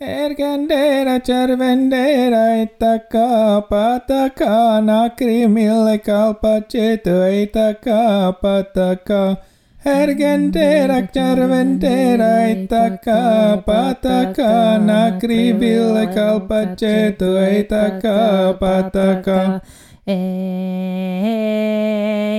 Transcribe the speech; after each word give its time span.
Ergendera 0.00 1.18
cervendera 1.18 2.62
itaka 2.62 3.66
pataka 3.68 4.78
nakrimille 4.78 5.98
kalpaceto 5.98 7.26
itaka 7.26 8.32
pataka 8.40 9.42
Ergendera 9.84 11.02
cervendera 11.10 12.46
itaka 12.46 13.58
pataka 13.66 14.78
nakrimille 14.78 16.06
kalpaceto 16.14 17.34
itaka 17.58 18.54
pataka 18.54 19.60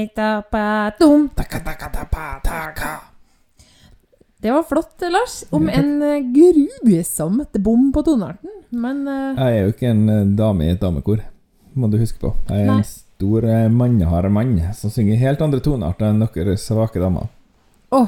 Eitapatum. 0.08 1.28
Taka 1.36 1.60
taka 1.60 1.88
taka 1.92 2.40
taka 2.40 3.19
Det 4.40 4.52
var 4.52 4.64
flott, 4.64 5.02
Lars. 5.02 5.44
Om 5.50 5.68
en 5.70 6.02
eh, 6.02 6.24
grusom 6.24 7.42
bom 7.60 7.90
på 7.92 8.04
tonearten. 8.08 8.54
Men 8.70 9.04
uh... 9.08 9.36
Jeg 9.36 9.58
er 9.58 9.66
jo 9.66 9.74
ikke 9.74 9.92
en 9.92 10.06
eh, 10.14 10.30
dame 10.40 10.68
i 10.68 10.72
et 10.72 10.80
damekor, 10.80 11.26
må 11.76 11.90
du 11.92 11.98
huske 12.00 12.22
på. 12.22 12.32
Jeg 12.48 12.64
er 12.64 12.72
Nei. 12.72 12.78
en 12.80 12.88
stor 12.88 13.48
eh, 13.50 13.68
mannehard 13.68 14.32
mann 14.32 14.56
som 14.78 14.94
synger 14.94 15.20
helt 15.20 15.44
andre 15.44 15.60
tonearter 15.66 16.14
enn 16.14 16.24
dere 16.24 16.56
svake 16.62 17.04
damer. 17.04 17.28
Å! 17.92 18.06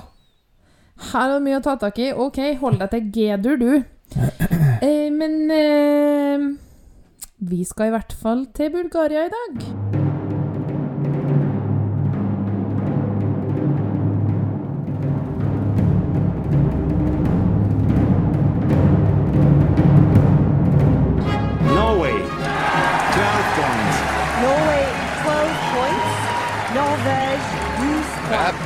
Her 1.11 1.25
er 1.25 1.33
det 1.35 1.45
mye 1.49 1.59
å 1.59 1.65
ta 1.65 1.75
tak 1.81 1.99
i. 1.99 2.11
Ok, 2.13 2.39
hold 2.61 2.79
deg 2.79 2.93
til 2.93 3.09
G-dur, 3.17 3.59
du. 3.59 3.71
Eh, 4.81 5.11
men 5.13 5.35
eh, 5.53 6.45
vi 7.37 7.61
skal 7.69 7.91
i 7.91 7.93
hvert 7.93 8.15
fall 8.17 8.47
til 8.57 8.73
Bulgaria 8.73 9.27
i 9.27 9.33
dag. 9.35 10.00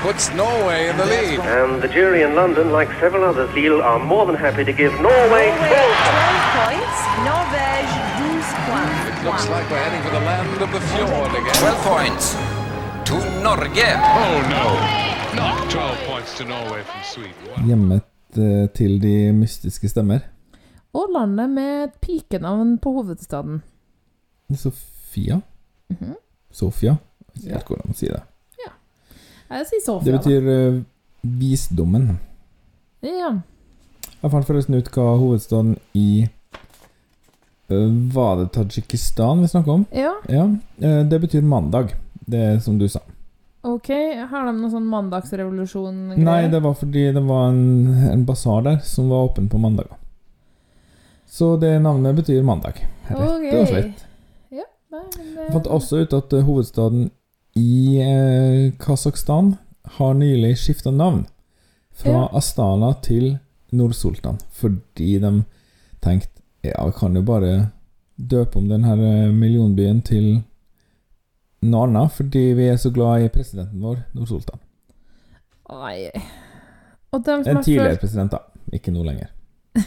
Puts 0.05 0.29
Norway 0.35 0.89
in 0.89 0.97
the 0.97 1.05
lead. 1.05 1.39
And 1.39 1.81
the 1.81 1.87
jury 1.97 2.21
in 2.21 2.31
London, 2.41 2.65
like 2.71 2.89
several 3.03 3.23
others, 3.29 3.49
Lille, 3.57 3.81
are 3.81 3.99
more 4.13 4.25
than 4.29 4.35
happy 4.35 4.63
to 4.69 4.73
give 4.81 4.93
Norway 5.01 5.05
Norway 5.05 5.47
12 5.73 6.57
points. 6.59 6.97
12. 7.15 7.29
Norvège 7.29 7.93
12 8.21 8.69
points. 8.69 8.99
It 9.09 9.17
looks 9.27 9.45
like 9.55 9.65
we're 9.71 9.83
heading 9.85 10.03
for 10.05 10.13
the 10.17 10.23
land 10.29 10.61
of 10.65 10.69
the 10.75 10.81
fjord 10.91 11.31
again. 11.39 11.55
12 11.57 11.91
points 11.93 12.25
to 13.09 13.15
Norge. 13.45 13.87
Oh 14.21 14.37
no, 14.55 14.65
not 15.41 15.57
12 15.71 15.97
points 16.09 16.31
to 16.37 16.43
Norway 16.53 16.81
from 16.89 17.01
Sweden. 17.13 17.65
Hjemmet 17.67 18.03
eh, 18.37 18.69
til 18.77 19.01
de 19.01 19.15
mystiske 19.33 19.89
stemmer. 19.89 20.19
Og 20.93 21.09
landet 21.13 21.49
med 21.49 21.83
et 21.83 21.97
pikenavn 22.01 22.77
på 22.77 22.91
hovedstaden. 22.91 23.63
Sofia? 24.55 25.41
Mhm. 25.89 26.15
Sofia? 26.51 26.95
Jeg 27.35 27.41
vet 27.41 27.43
ikke 27.43 27.53
helt 27.57 27.67
hvordan 27.67 27.89
man 27.89 27.95
sier 27.99 28.13
det. 28.13 28.23
Jeg 29.49 29.65
sier 29.69 29.79
Det 29.79 29.85
Sofia, 29.85 30.11
da. 30.11 30.17
betyr 30.17 30.47
uh, 30.49 30.83
visdommen. 31.21 32.19
Ja. 33.05 33.33
Jeg 34.21 34.31
fant 34.31 34.47
forresten 34.47 34.75
ut 34.79 34.89
hva 34.95 35.11
hovedstaden 35.21 35.75
i 35.93 36.25
uh, 37.69 37.89
Var 38.15 38.39
det 38.39 38.47
Tadsjikistan 38.55 39.41
vi 39.43 39.47
snakka 39.51 39.71
om? 39.71 39.85
ja. 39.93 40.15
Ja. 40.29 40.45
Uh, 40.81 41.03
det 41.09 41.19
betyr 41.21 41.41
mandag. 41.45 41.93
Det 42.25 42.63
som 42.63 42.79
du 42.79 42.87
sa. 42.89 42.99
Ok, 43.65 43.89
har 44.29 44.45
de 44.45 44.51
noen 44.59 44.71
sånn 44.71 44.85
mandagsrevolusjon? 44.89 45.95
-greier? 46.13 46.23
Nei, 46.25 46.47
det 46.49 46.59
var 46.61 46.73
fordi 46.73 47.11
det 47.13 47.21
var 47.25 47.47
en, 47.49 47.87
en 48.11 48.25
basar 48.25 48.61
der 48.61 48.77
som 48.85 49.09
var 49.09 49.25
åpen 49.29 49.49
på 49.49 49.57
mandager. 49.57 49.97
Så 51.25 51.57
det 51.57 51.79
navnet 51.81 52.15
betyr 52.15 52.43
mandag. 52.45 52.77
Rett 53.09 53.19
og 53.19 53.41
Ok. 53.41 53.67
slett. 53.69 54.05
Ja, 54.51 54.63
nei, 54.91 55.01
men 55.17 55.35
det- 55.35 55.43
Jeg 55.45 55.51
fant 55.53 55.67
også 55.67 56.01
ut 56.01 56.13
at 56.13 56.31
hovedstaden 56.45 57.09
i 57.55 57.97
eh, 58.01 58.73
Kasakhstan 58.79 59.55
har 59.83 60.13
nylig 60.13 60.57
skifta 60.57 60.91
navn. 60.91 61.25
Fra 61.91 62.11
Ja. 62.11 62.29
Astana 62.33 62.93
til 63.01 63.37
Nord-Sultan. 63.71 64.37
Fordi 64.51 65.19
de 65.19 65.43
tenkte 65.99 66.41
ja, 66.61 66.85
vi 66.85 66.91
kan 66.97 67.15
jo 67.15 67.21
bare 67.21 67.69
døpe 68.15 68.57
om 68.59 68.67
denne 68.69 68.91
eh, 68.91 69.31
millionbyen 69.31 70.01
til 70.01 70.41
noe 71.65 71.87
annet, 71.87 72.11
fordi 72.11 72.53
vi 72.57 72.67
er 72.69 72.77
så 72.77 72.91
glad 72.93 73.25
i 73.25 73.29
presidenten 73.29 73.81
vår, 73.81 74.03
Nord-Sultan. 74.13 74.59
En 77.47 77.63
tidligere 77.63 77.97
president, 77.97 78.31
da. 78.31 78.39
Ikke 78.73 78.91
nå 78.91 79.03
lenger. 79.03 79.31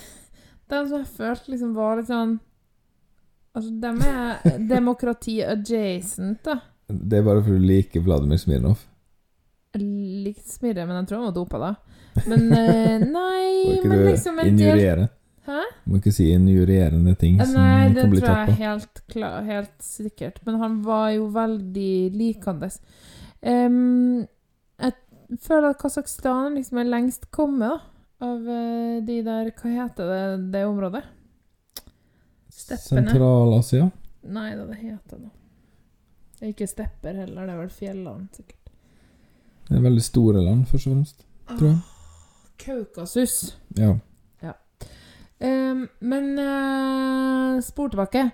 de 0.71 0.81
som 0.89 0.99
har 0.99 1.05
følt 1.05 1.49
liksom 1.49 1.75
var 1.77 1.99
litt 2.00 2.11
sånn 2.11 2.39
Altså, 3.56 3.73
dem 3.81 3.97
er 4.05 4.59
demokrati 4.71 5.41
adjacent, 5.43 6.45
da. 6.47 6.61
Det 6.88 7.19
er 7.19 7.26
bare 7.26 7.43
fordi 7.44 7.60
du 7.60 7.69
liker 7.69 8.00
Vladimir 8.04 8.41
Smirnov. 8.41 8.81
Jeg 9.76 9.84
likte 10.25 10.49
smirre, 10.54 10.87
men 10.88 10.97
jeg 11.03 11.10
tror 11.10 11.21
han 11.21 11.28
var 11.28 11.37
dopa 11.37 11.60
da. 11.60 11.72
Men 12.25 12.47
eh, 12.56 12.94
Må 13.04 13.10
nei 13.12 13.75
ikke 13.76 13.91
Men 13.91 13.99
du 13.99 14.06
liksom 14.09 14.38
en 14.38 14.47
del 14.47 14.53
injuriere? 14.54 15.09
Hæ? 15.49 15.60
Må 15.88 16.00
ikke 16.00 16.12
si 16.12 16.26
injurierende 16.32 17.15
ting 17.21 17.38
som 17.41 17.54
Nei, 17.56 17.88
det 17.93 18.03
kan 18.03 18.10
bli 18.12 18.21
tror 18.21 18.32
jeg 18.32 18.41
tatt 18.41 18.49
på. 18.50 18.56
helt, 18.62 19.03
klar, 19.12 19.37
helt 19.47 19.84
sikkert. 19.84 20.41
Men 20.49 20.59
han 20.62 20.81
var 20.84 21.12
jo 21.15 21.28
veldig 21.32 21.93
likende. 22.16 22.69
Em, 23.41 24.26
jeg 24.81 25.38
føler 25.44 25.70
at 25.70 25.81
Kasakhstan 25.81 26.59
liksom 26.59 26.82
er 26.82 26.91
lengst 26.91 27.31
kommet, 27.32 27.69
da. 27.69 27.94
Av 28.28 28.49
eh, 28.50 28.99
de 29.06 29.20
der 29.22 29.53
Hva 29.55 29.70
heter 29.70 30.09
det, 30.10 30.22
det 30.56 30.65
området? 30.66 31.05
Steppene. 32.50 33.05
Sentral-Asia? 33.06 33.91
Nei 34.28 34.50
da, 34.59 34.65
det 34.66 34.81
heter 34.81 35.20
noe. 35.20 35.38
Det 36.38 36.47
er 36.47 36.53
ikke 36.54 36.66
stepper 36.71 37.16
heller, 37.19 37.47
det 37.49 37.54
er 37.54 37.59
vel 37.59 37.71
fjelland, 37.75 38.28
sikkert. 38.37 38.71
Det 39.69 39.76
er 39.76 39.81
veldig 39.82 40.03
store 40.06 40.43
land, 40.44 40.66
først 40.71 40.87
og 40.87 40.93
fremst. 40.93 41.25
Tror 41.50 41.66
jeg. 41.69 41.78
Kaukasus. 42.62 43.34
Ja. 43.78 43.97
Em, 45.38 45.88
men 46.00 46.38
uh, 46.38 47.60
spor 47.62 47.88
tilbake. 47.88 48.25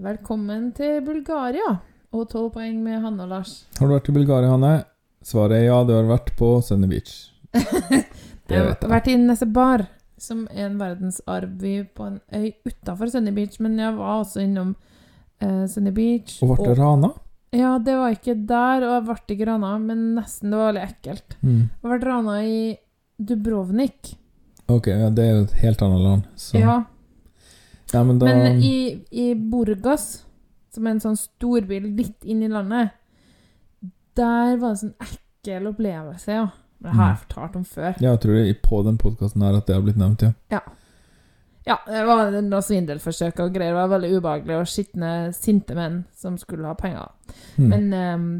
Velkommen 0.00 0.70
til 0.76 1.00
Bulgaria. 1.04 1.78
Og 2.12 2.28
tolv 2.28 2.52
poeng 2.54 2.78
med 2.82 3.00
Hanne 3.04 3.24
og 3.24 3.32
Lars. 3.32 3.52
Har 3.78 3.88
du 3.88 3.92
vært 3.92 4.08
i 4.08 4.14
Bulgaria, 4.16 4.52
Hanne? 4.52 4.72
Svaret 5.24 5.58
er 5.58 5.66
ja, 5.68 5.82
du 5.84 5.92
har 5.92 6.08
vært 6.08 6.32
på 6.36 6.54
Sunny 6.64 6.88
Beach. 6.92 7.30
Det 8.50 8.56
Jeg 8.56 8.66
har 8.66 8.88
vært 8.90 9.10
i 9.12 9.16
Nesebar, 9.20 9.84
som 10.18 10.46
er 10.50 10.66
en 10.66 10.80
verdensarv 10.80 11.60
på 11.94 12.06
en 12.08 12.16
øy 12.34 12.52
utafor 12.66 13.12
Sunny 13.12 13.32
Beach. 13.36 13.60
Men 13.60 13.78
jeg 13.78 13.96
var 13.96 14.24
også 14.24 14.44
innom 14.44 14.72
eh, 15.40 15.66
Sunny 15.66 15.90
Beach. 15.96 16.38
Og 16.42 16.56
ble 16.56 16.68
det 16.70 16.78
rana? 16.78 17.12
Ja, 17.52 17.78
det 17.82 17.96
var 17.98 18.12
ikke 18.14 18.34
der, 18.46 18.84
og 18.86 18.92
jeg 18.94 19.04
ble 19.08 19.34
ikke 19.36 19.46
rana, 19.48 19.72
men 19.82 20.14
nesten. 20.14 20.50
Det 20.52 20.58
var 20.60 20.72
veldig 20.72 20.84
ekkelt. 20.86 21.36
Mm. 21.42 21.60
Jeg 21.82 21.90
ble 21.90 21.98
rana 22.06 22.36
i 22.46 22.78
Dubrovnik. 23.18 24.14
Ok, 24.70 24.86
ja, 24.86 25.08
det 25.10 25.24
er 25.24 25.32
jo 25.34 25.44
et 25.48 25.56
helt 25.64 25.82
annet 25.82 26.00
land. 26.06 26.22
Så. 26.38 26.58
Ja, 26.60 26.78
Ja, 27.92 28.04
men 28.06 28.20
da 28.20 28.26
Men 28.26 28.60
i, 28.62 29.00
i 29.10 29.34
Burgas, 29.34 30.24
som 30.70 30.86
er 30.86 30.92
en 30.94 31.00
sånn 31.02 31.16
storby 31.18 31.80
litt 31.82 32.22
inn 32.22 32.44
i 32.46 32.48
landet, 32.48 32.92
der 34.14 34.56
var 34.60 34.68
det 34.68 34.76
en 34.76 34.80
sånn 34.84 34.94
ekkel 35.06 35.66
opplevelse, 35.72 36.36
ja. 36.36 36.44
Det 36.80 36.92
har 36.94 37.08
jeg 37.10 37.16
Mm. 37.16 37.24
fortalt 37.26 37.56
om 37.56 37.64
før. 37.64 37.96
Ja, 38.00 38.10
jeg 38.14 38.20
tror 38.20 38.34
det 38.38 38.62
på 38.62 38.82
den 38.84 38.96
podkasten 38.96 39.42
her 39.42 39.56
at 39.58 39.66
det 39.66 39.74
har 39.74 39.82
blitt 39.82 39.98
nevnt, 39.98 40.22
ja. 40.22 40.32
Ja, 40.50 40.60
det 41.86 42.04
var 42.08 42.30
noe 42.40 42.62
svindelforsøk 42.64 43.42
og 43.44 43.52
greier. 43.54 43.74
Det 43.74 43.80
var 43.80 43.90
veldig 43.92 44.12
ubehagelig, 44.16 44.56
og 44.56 44.70
skitne, 44.70 45.10
sinte 45.36 45.76
menn 45.76 46.04
som 46.16 46.38
skulle 46.40 46.68
ha 46.68 46.76
penger. 46.78 47.10
Mm. 47.58 47.66
Men 47.68 47.90
um, 47.92 48.30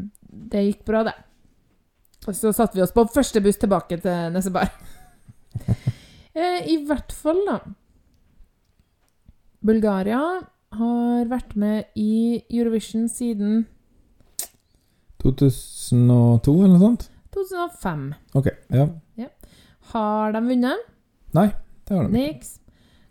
det 0.51 0.65
gikk 0.65 0.85
bra, 0.87 1.03
det. 1.07 1.17
Og 2.27 2.37
så 2.37 2.53
satte 2.53 2.77
vi 2.77 2.83
oss 2.85 2.93
på 2.93 3.05
første 3.13 3.41
buss 3.41 3.59
tilbake 3.61 3.97
til 4.01 4.33
Nessebar. 4.33 4.69
eh, 6.37 6.59
I 6.69 6.79
hvert 6.87 7.13
fall, 7.13 7.41
da. 7.47 7.59
Bulgaria 9.61 10.21
har 10.77 11.29
vært 11.29 11.55
med 11.59 11.91
i 11.99 12.41
Eurovision 12.49 13.07
siden 13.11 13.65
2002, 15.21 16.53
eller 16.57 16.73
noe 16.73 16.81
sånt? 16.85 17.09
2005. 17.35 18.07
Ok, 18.39 18.49
ja. 18.73 18.87
Har 19.91 20.33
de 20.33 20.41
vunnet? 20.45 20.87
Nei, 21.35 21.51
Det 21.87 21.97
har 21.97 22.07
de. 22.07 22.13
Niks. 22.15 22.60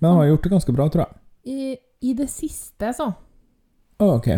Men 0.00 0.11
de 0.11 0.17
har 0.17 0.31
gjort 0.31 0.43
det 0.43 0.52
ganske 0.55 0.73
bra, 0.73 0.88
tror 0.88 1.05
jeg. 1.05 1.20
I, 1.44 1.76
I 2.11 2.14
det 2.17 2.26
siste, 2.32 2.93
så. 2.97 3.12
Oh, 4.00 4.14
ok. 4.17 4.29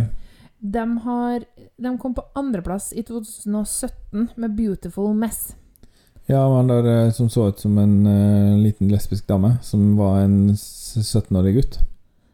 De, 0.58 0.84
har, 1.04 1.44
de 1.76 1.92
kom 1.98 2.14
på 2.14 2.24
andreplass 2.38 2.92
i 2.92 3.02
2017 3.02 4.28
med 4.36 4.50
'Beautiful 4.50 5.14
Mess'. 5.14 5.54
Ja, 6.26 6.42
han 6.56 6.68
der 6.70 6.86
eh, 6.86 7.12
som 7.12 7.30
så 7.30 7.48
ut 7.48 7.60
som 7.60 7.78
en 7.78 8.06
uh, 8.06 8.58
liten 8.58 8.88
lesbisk 8.88 9.26
dame, 9.26 9.56
som 9.62 9.96
var 9.96 10.20
en 10.20 10.50
17-årig 10.54 11.54
gutt. 11.54 11.78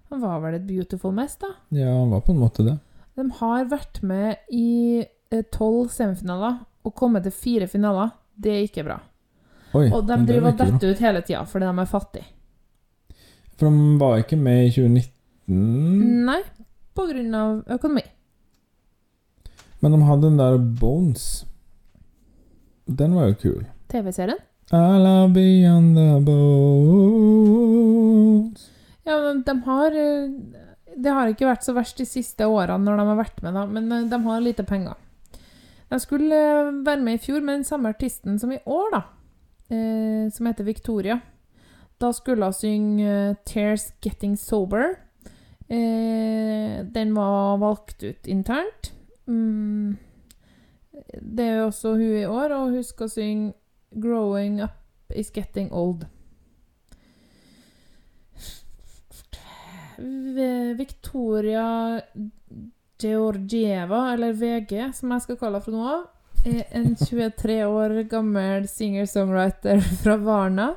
Han 0.09 0.21
var 0.21 0.41
vel 0.41 0.55
et 0.55 0.67
'Beautiful 0.67 1.13
Mess', 1.13 1.39
da? 1.41 1.53
Ja, 1.69 1.93
han 1.99 2.11
var 2.11 2.21
på 2.21 2.33
en 2.33 2.41
måte 2.41 2.65
det. 2.65 2.79
De 3.15 3.31
har 3.41 3.69
vært 3.69 4.03
med 4.03 4.37
i 4.49 5.05
eh, 5.31 5.45
tolv 5.53 5.89
semifinaler 5.93 6.61
og 6.85 6.95
kommet 6.95 7.23
til 7.29 7.33
fire 7.33 7.69
finaler. 7.69 8.11
Det 8.37 8.53
er 8.53 8.67
ikke 8.69 8.85
bra. 8.87 9.01
Oi. 9.75 9.89
Og 9.93 10.07
de 10.09 10.17
driver 10.25 10.53
og 10.53 10.61
detter 10.61 10.93
ut 10.93 11.01
hele 11.03 11.21
tida 11.27 11.45
fordi 11.45 11.67
de 11.67 11.83
er 11.83 11.91
fattige. 11.91 12.29
For 13.59 13.67
de 13.67 13.99
var 14.01 14.19
ikke 14.23 14.37
med 14.39 14.67
i 14.69 14.71
2019, 14.71 15.15
Nei, 16.29 16.41
på 16.95 17.07
grunn 17.09 17.35
av 17.35 17.63
økonomi. 17.79 18.03
men 19.81 19.93
de 19.95 19.99
hadde 20.03 20.23
den 20.29 20.39
der 20.41 20.59
Bones. 20.81 21.25
Den 22.89 23.15
var 23.15 23.29
jo 23.31 23.35
kul. 23.43 23.65
TV-serien. 23.89 24.39
I 24.73 24.99
love 25.01 25.33
beyond 25.33 25.97
the 25.97 26.19
bones. 27.39 28.71
Ja, 29.09 29.17
men 29.25 29.43
de 29.47 29.55
har 29.65 29.91
eh, 29.97 30.29
Det 30.99 31.13
har 31.15 31.29
ikke 31.31 31.47
vært 31.49 31.65
så 31.65 31.73
verst 31.77 31.97
de 32.01 32.05
siste 32.09 32.45
årene 32.51 32.85
når 32.85 32.99
de 32.99 33.05
har 33.09 33.17
vært 33.23 33.39
med, 33.45 33.55
da, 33.57 33.63
men 33.71 33.93
eh, 33.93 34.09
de 34.11 34.19
har 34.27 34.41
lite 34.45 34.65
penger. 34.69 34.95
De 35.89 36.01
skulle 36.03 36.35
eh, 36.35 36.73
være 36.85 37.01
med 37.07 37.15
i 37.17 37.23
fjor 37.23 37.41
med 37.41 37.61
den 37.61 37.65
samme 37.69 37.89
artisten 37.95 38.39
som 38.43 38.53
i 38.53 38.59
år, 38.67 38.89
da. 38.97 39.03
Eh, 39.73 40.29
som 40.35 40.47
heter 40.51 40.65
Victoria. 40.67 41.21
Da 41.99 42.13
skulle 42.13 42.45
hun 42.45 42.53
synge 42.53 43.07
eh, 43.31 43.37
'Tears 43.45 43.93
Getting 44.01 44.37
Sober'. 44.37 44.95
Eh, 45.69 46.85
den 46.85 47.15
var 47.15 47.57
valgt 47.59 48.03
ut 48.03 48.27
internt. 48.27 48.93
Mm. 49.27 49.97
Det 51.21 51.45
er 51.45 51.63
også 51.63 51.93
hun 51.93 52.17
i 52.23 52.27
år, 52.27 52.55
og 52.55 52.71
hun 52.71 52.83
skal 52.83 53.11
synge 53.11 53.53
'Growing 53.93 54.63
Up 54.63 54.71
Is 55.15 55.31
Getting 55.31 55.73
Old'. 55.73 56.07
Victoria 60.79 62.01
Georgieva, 62.99 64.13
eller 64.13 64.33
VG, 64.33 64.93
som 64.95 65.11
jeg 65.11 65.23
skal 65.23 65.37
kalle 65.37 65.59
henne 65.59 65.65
fra 65.65 65.73
nå 65.73 65.87
av, 65.93 66.05
er 66.47 66.65
en 66.79 66.95
23 66.97 67.57
år 67.67 67.95
gammel 68.11 68.69
singer-songwriter 68.71 69.83
fra 70.03 70.17
Varna. 70.23 70.69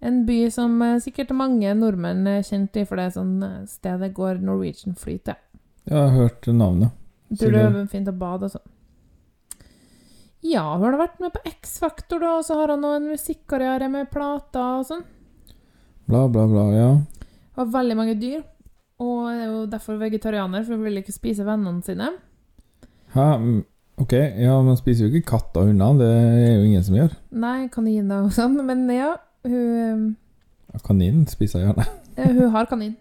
En 0.00 0.20
by 0.28 0.36
som 0.54 0.76
eh, 0.82 0.98
sikkert 1.02 1.32
mange 1.34 1.72
nordmenn 1.74 2.26
er 2.30 2.44
kjent 2.46 2.76
i, 2.78 2.84
for 2.86 3.00
det 3.00 3.08
er 3.08 3.14
sånn 3.16 3.36
eh, 3.42 3.60
sted 3.66 3.98
det 4.04 4.12
går 4.14 4.38
Norwegian-fly 4.46 5.16
til. 5.26 5.38
Jeg 5.88 5.96
har 5.98 6.12
hørt 6.14 6.46
navnet. 6.54 6.94
Tror 7.32 7.52
det 7.52 7.62
Sikkert. 7.64 7.78
er 7.82 7.88
fint 7.92 8.10
å 8.12 8.14
bade 8.20 8.46
og 8.48 8.52
sånn. 8.54 8.66
Ja, 10.46 10.62
hun 10.78 10.84
har 10.86 10.98
vært 11.00 11.18
med 11.20 11.32
på 11.34 11.40
X-Faktor, 11.50 12.20
da, 12.22 12.36
og 12.38 12.44
så 12.46 12.54
har 12.60 12.70
hun 12.72 12.84
nå 12.84 12.92
en 12.94 13.08
musikkarriere 13.10 13.88
med 13.90 14.10
plater 14.12 14.78
og 14.78 14.84
sånn. 14.86 15.02
Bla, 16.08 16.22
bla, 16.30 16.44
bla. 16.48 16.68
Ja. 16.76 16.92
Hun 16.94 17.58
Har 17.58 17.72
veldig 17.74 17.96
mange 17.98 18.14
dyr, 18.20 18.44
og 19.02 19.26
er 19.32 19.42
jo 19.48 19.64
derfor 19.70 19.98
vegetarianer, 19.98 20.62
for 20.62 20.78
hun 20.78 20.86
vil 20.86 21.00
ikke 21.02 21.16
spise 21.16 21.46
vennene 21.46 21.82
sine. 21.86 22.12
Hæ? 23.16 23.26
Mm, 23.42 23.58
Ok, 23.98 24.12
ja, 24.14 24.52
man 24.62 24.76
spiser 24.78 25.08
jo 25.08 25.10
ikke 25.10 25.32
katter 25.32 25.64
og 25.64 25.72
hunder. 25.72 25.96
Det 25.98 26.08
er 26.46 26.52
jo 26.54 26.66
ingen 26.68 26.84
som 26.86 26.94
gjør. 26.94 27.16
Nei, 27.34 27.64
kaniner 27.74 28.28
og 28.28 28.34
sånn, 28.36 28.54
men 28.62 28.84
ja, 28.94 29.16
hun, 29.46 30.16
Kaninen 30.84 31.26
spiser 31.30 31.66
gjerne. 31.66 31.84
hun 32.16 32.50
har 32.54 32.66
kanin. 32.70 32.96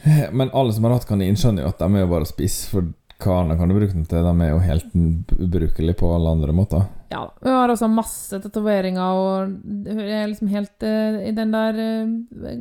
Men 0.32 0.50
alle 0.52 0.72
som 0.72 0.84
har 0.84 0.96
hatt 0.96 1.08
kanin, 1.08 1.36
skjønner 1.36 1.64
jo 1.64 1.72
at 1.72 1.80
de 1.80 1.88
er 1.92 2.04
jo 2.04 2.10
bare 2.10 2.26
å 2.26 2.30
spise. 2.30 2.68
For 2.72 2.88
hva 3.20 3.42
annet 3.42 3.60
kan 3.60 3.68
du 3.68 3.76
bruke 3.76 3.92
den 3.92 4.06
til? 4.08 4.24
De 4.24 4.44
er 4.46 4.52
jo 4.54 4.60
helt 4.64 4.94
ubrukelige 5.36 5.98
på 6.00 6.12
alle 6.14 6.32
andre 6.36 6.54
måter. 6.56 6.86
Ja 7.12 7.26
da. 7.26 7.34
Hun 7.42 7.56
har 7.58 7.72
også 7.74 7.90
masse 7.92 8.40
tatoveringer, 8.40 9.18
og 9.20 9.52
hun 9.90 10.04
er 10.06 10.30
liksom 10.30 10.52
helt 10.52 10.86
uh, 10.86 11.20
i 11.26 11.34
den 11.36 11.52
der 11.52 11.80
uh, 11.84 12.54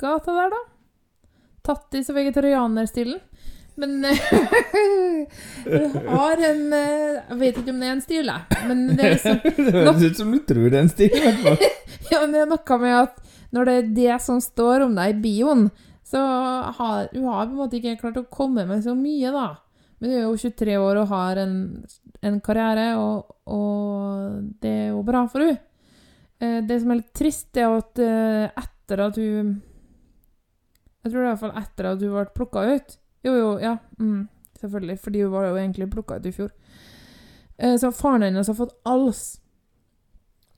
gata 0.00 0.34
der, 0.40 0.56
da. 0.56 0.62
Tattis 1.66 2.10
og 2.10 2.18
vegetarianerstilen. 2.18 3.20
Men 3.76 4.04
eh, 4.04 4.16
har 6.08 6.36
en 6.50 6.72
eh, 6.72 7.22
Jeg 7.28 7.38
vet 7.40 7.58
ikke 7.60 7.72
om 7.74 7.80
det 7.82 7.88
er 7.88 7.94
en 7.94 8.04
stil, 8.04 8.30
jeg. 8.30 8.40
Men 8.68 8.78
det 8.96 9.04
er 9.04 9.10
liksom 9.16 9.36
Det 9.66 9.74
høres 9.74 10.04
ut 10.06 10.20
som 10.22 10.30
du 10.32 10.38
tror 10.48 10.68
det 10.72 10.78
er 10.78 10.84
en 10.86 10.92
stil, 10.92 11.12
i 11.12 11.24
hvert 11.26 11.42
fall. 11.44 11.58
Ja, 12.10 12.20
men 12.22 12.32
det 12.36 12.40
er 12.44 12.50
noe 12.52 12.78
med 12.82 12.94
at 13.00 13.14
når 13.56 13.62
det 13.68 13.74
er 13.76 13.86
det 13.96 14.16
som 14.22 14.38
står 14.42 14.84
om 14.86 14.92
deg 14.96 15.14
i 15.14 15.20
bioen, 15.22 15.62
så 16.06 16.20
har 16.76 17.08
hun 17.12 17.24
har 17.30 17.46
på 17.48 17.54
en 17.54 17.58
måte 17.58 17.78
ikke 17.78 17.96
klart 18.00 18.18
å 18.20 18.26
komme 18.30 18.64
med 18.68 18.82
så 18.84 18.92
mye, 18.98 19.30
da. 19.34 19.46
Men 19.98 20.10
hun 20.12 20.18
er 20.18 20.24
jo 20.26 20.36
23 20.38 20.76
år 20.82 21.00
og 21.02 21.08
har 21.10 21.40
en, 21.42 21.54
en 22.26 22.36
karriere, 22.44 22.86
og, 23.00 23.32
og 23.50 24.52
det 24.62 24.74
er 24.84 24.88
jo 24.92 25.00
bra 25.08 25.24
for 25.32 25.46
hun. 25.46 25.56
Eh, 26.42 26.58
Det 26.68 26.76
som 26.82 26.92
er 26.94 27.00
litt 27.00 27.12
trist, 27.16 27.50
er 27.58 27.74
at 27.74 28.02
etter 28.02 29.02
at 29.08 29.18
hun 29.18 29.54
Jeg 31.02 31.10
tror 31.10 31.18
det 31.18 31.24
er 31.24 31.26
i 31.26 31.32
hvert 31.32 31.42
fall 31.42 31.58
etter 31.62 31.90
at 31.92 32.04
hun 32.06 32.14
ble 32.18 32.26
plukka 32.36 32.66
ut 32.76 32.96
Jo, 33.26 33.32
jo, 33.34 33.48
ja. 33.62 33.74
Mm, 33.98 34.28
selvfølgelig. 34.60 34.98
Fordi 35.02 35.22
hun 35.24 35.32
var 35.34 35.48
jo 35.50 35.56
egentlig 35.58 35.90
plukka 35.92 36.20
ut 36.20 36.28
i 36.30 36.32
fjor. 36.36 36.52
Eh, 37.58 37.76
Så 37.80 37.90
faren 37.92 38.22
hennes 38.22 38.46
har 38.48 38.54
fått 38.54 38.74
ALS 38.84 39.40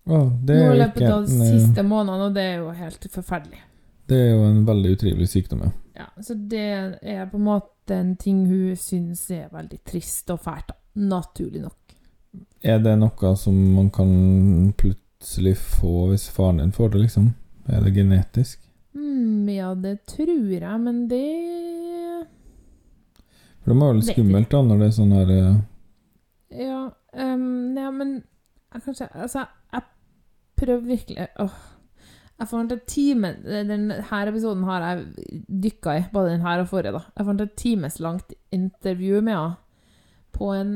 Å, 0.08 0.18
det 0.44 0.56
nå 0.56 0.70
er 0.70 0.74
i 0.74 0.78
løpet 0.80 1.04
av 1.12 1.26
de 1.28 1.36
eh, 1.36 1.50
siste 1.52 1.82
månedene, 1.84 2.28
og 2.30 2.34
det 2.34 2.44
er 2.48 2.56
jo 2.62 2.70
helt 2.74 3.08
forferdelig. 3.12 3.60
Det 4.08 4.16
er 4.16 4.30
jo 4.32 4.44
en 4.48 4.62
veldig 4.64 4.94
utrivelig 4.96 5.26
sykdom, 5.28 5.66
ja. 5.66 5.72
Ja, 5.98 6.06
så 6.22 6.34
det 6.48 6.62
er 7.02 7.26
på 7.28 7.36
en 7.36 7.44
måte 7.44 7.92
en 7.98 8.14
ting 8.16 8.44
hun 8.48 8.76
syns 8.78 9.26
er 9.34 9.50
veldig 9.52 9.80
trist 9.84 10.30
og 10.32 10.40
fælt. 10.46 10.72
Naturlig 10.96 11.60
nok. 11.66 11.94
Er 12.62 12.78
det 12.82 12.94
noe 12.98 13.34
som 13.36 13.58
man 13.74 13.90
kan 13.94 14.72
plutselig 14.80 15.56
få 15.60 16.08
hvis 16.10 16.28
faren 16.32 16.62
din 16.62 16.72
får 16.72 16.94
det, 16.94 17.02
liksom? 17.04 17.28
Er 17.68 17.84
det 17.84 17.92
genetisk? 17.98 18.62
Mm, 18.96 19.44
ja, 19.52 19.74
det 19.74 19.98
tror 20.08 20.32
jeg, 20.56 20.80
men 20.80 21.04
det 21.10 21.24
For 23.68 23.74
det 23.74 23.82
må 23.82 23.88
være 23.90 23.98
litt 23.98 24.08
skummelt 24.14 24.48
da, 24.48 24.58
når 24.64 24.78
det 24.80 24.86
er 24.86 24.92
sånn 24.96 25.10
her 25.12 25.30
uh... 25.36 25.56
Ja, 26.56 26.76
um, 27.20 27.48
ja 27.76 27.88
men 27.92 28.12
jeg 28.72 28.84
kanskje 28.86 29.08
Altså, 29.12 29.42
jeg 29.74 29.82
prøvde 30.56 30.88
virkelig 30.88 31.26
Åh. 31.44 31.56
Jeg 32.38 32.48
fant 32.48 32.72
en 32.72 32.80
time 32.88 33.30
Denne 33.44 33.98
episoden 34.00 34.62
har 34.64 34.86
jeg 34.86 35.42
dykka 35.66 35.96
i, 35.98 36.06
både 36.14 36.30
den 36.32 36.46
her 36.46 36.62
og 36.62 36.70
forrige. 36.70 36.94
da 36.96 37.02
Jeg 37.12 37.28
fant 37.28 37.44
et 37.44 37.52
timeslangt 37.60 38.32
intervju 38.56 39.20
med 39.20 39.36
henne 39.36 39.58
på 40.38 40.48
en 40.54 40.72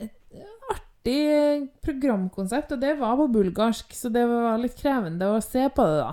et 0.00 0.40
artig 0.70 1.68
programkonsept, 1.84 2.72
og 2.72 2.80
det 2.80 2.94
var 3.00 3.18
på 3.18 3.26
bulgarsk, 3.34 3.92
så 3.96 4.08
det 4.12 4.22
var 4.30 4.60
litt 4.62 4.78
krevende 4.78 5.28
å 5.28 5.40
se 5.44 5.66
på 5.74 5.84
det, 5.88 5.98
da. 6.06 6.12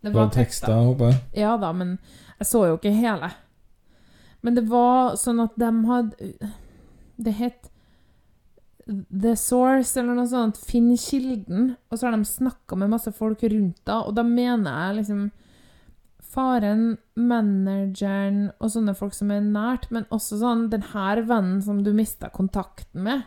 Det 0.00 0.14
var 0.14 0.32
tekster, 0.34 0.72
håper 0.72 1.12
jeg. 1.12 1.20
ja 1.42 1.52
da, 1.60 1.70
men 1.76 1.92
jeg 2.40 2.48
så 2.48 2.64
jo 2.70 2.78
ikke 2.80 2.94
hele. 2.96 3.30
Men 4.42 4.56
det 4.56 4.64
var 4.70 5.16
sånn 5.20 5.42
at 5.44 5.56
de 5.60 5.70
hadde 5.88 6.30
Det 7.20 7.34
het 7.36 7.68
The 8.90 9.36
Source, 9.36 10.00
eller 10.00 10.16
noe 10.16 10.26
sånt. 10.26 10.58
Finn 10.66 10.88
kilden. 10.98 11.74
Og 11.90 11.98
så 11.98 12.08
har 12.08 12.16
de 12.16 12.26
snakka 12.26 12.78
med 12.80 12.90
masse 12.90 13.12
folk 13.14 13.42
rundt 13.44 13.78
da, 13.86 14.00
og 14.02 14.16
da 14.16 14.24
mener 14.26 14.70
jeg 14.70 15.00
liksom 15.02 15.28
Faren, 16.30 16.92
manageren 17.18 18.52
og 18.62 18.70
sånne 18.70 18.92
folk 18.94 19.16
som 19.16 19.32
er 19.34 19.40
nært, 19.42 19.88
men 19.90 20.04
også 20.14 20.38
sånn 20.38 20.68
den 20.70 20.84
her 20.92 21.24
vennen 21.26 21.58
som 21.64 21.80
du 21.82 21.90
mista 21.96 22.28
kontakten 22.30 23.02
med. 23.08 23.24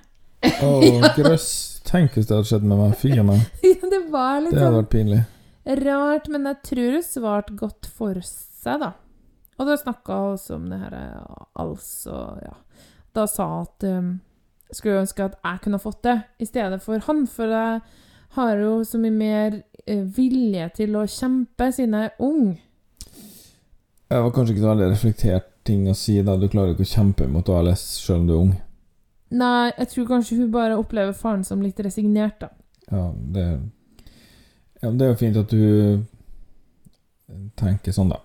Å, 0.64 0.70
grøss. 1.18 1.50
Tenk 1.84 2.16
hvis 2.16 2.30
det 2.30 2.38
hadde 2.38 2.48
skjedd 2.48 2.64
med 2.64 2.80
meg. 2.80 2.96
Fy 3.02 3.12
a 3.20 3.26
meg. 3.28 3.44
Ja, 3.60 3.90
det 3.92 4.02
var 4.14 4.40
litt 4.40 4.56
Det 4.56 4.62
hadde 4.62 4.70
sånn 4.70 4.80
vært 4.80 4.94
pinlig. 4.96 5.20
Rart, 5.84 6.32
men 6.32 6.48
jeg 6.48 6.60
tror 6.70 6.96
hun 6.96 7.06
svarte 7.08 7.58
godt 7.60 7.92
for 7.92 8.24
seg, 8.24 8.80
da. 8.84 8.94
Og 9.60 9.70
da 9.70 9.78
snakka 9.78 10.20
vi 10.20 10.36
også 10.36 10.58
om 10.58 10.70
det 10.72 10.80
her 10.82 10.96
altså, 11.62 12.20
ja. 12.42 12.56
Da 13.14 13.28
sa 13.30 13.46
hun 13.52 13.68
at 13.68 13.86
um, 13.90 14.14
skulle 14.74 15.04
ønske 15.04 15.28
at 15.28 15.38
jeg 15.44 15.62
kunne 15.64 15.80
fått 15.80 16.04
det 16.04 16.18
i 16.42 16.48
stedet 16.50 16.82
for 16.82 17.04
han, 17.08 17.28
for 17.30 17.54
jeg 17.54 17.82
har 18.34 18.58
jo 18.58 18.84
så 18.88 18.98
mye 18.98 19.14
mer 19.14 19.60
eh, 19.86 20.02
vilje 20.02 20.70
til 20.80 20.96
å 20.98 21.06
kjempe 21.06 21.70
siden 21.76 21.94
jeg 22.00 22.10
er 22.10 22.24
ung. 22.26 22.56
Det 24.10 24.22
var 24.22 24.34
kanskje 24.34 24.56
ikke 24.56 24.64
så 24.64 24.72
veldig 24.72 24.90
reflektert 24.90 25.50
ting 25.66 25.86
å 25.90 25.96
si 25.98 26.18
da. 26.26 26.36
Du 26.38 26.48
klarer 26.50 26.74
ikke 26.74 26.86
å 26.86 26.94
kjempe 26.96 27.28
mot 27.30 27.50
ALS 27.50 27.84
selv 28.02 28.24
om 28.24 28.28
du 28.28 28.34
er 28.34 28.42
ung. 28.42 28.52
Nei, 29.34 29.72
jeg 29.78 29.90
tror 29.94 30.10
kanskje 30.10 30.38
hun 30.42 30.52
bare 30.54 30.78
opplever 30.78 31.16
faren 31.18 31.46
som 31.46 31.62
litt 31.66 31.80
resignert, 31.82 32.42
da. 32.42 32.52
Ja, 32.92 33.08
det 33.14 33.46
ja, 34.84 34.92
Det 34.92 35.06
er 35.06 35.14
jo 35.14 35.16
fint 35.16 35.38
at 35.40 35.54
du 35.54 36.04
tenker 37.58 37.96
sånn, 37.96 38.12
da. 38.12 38.20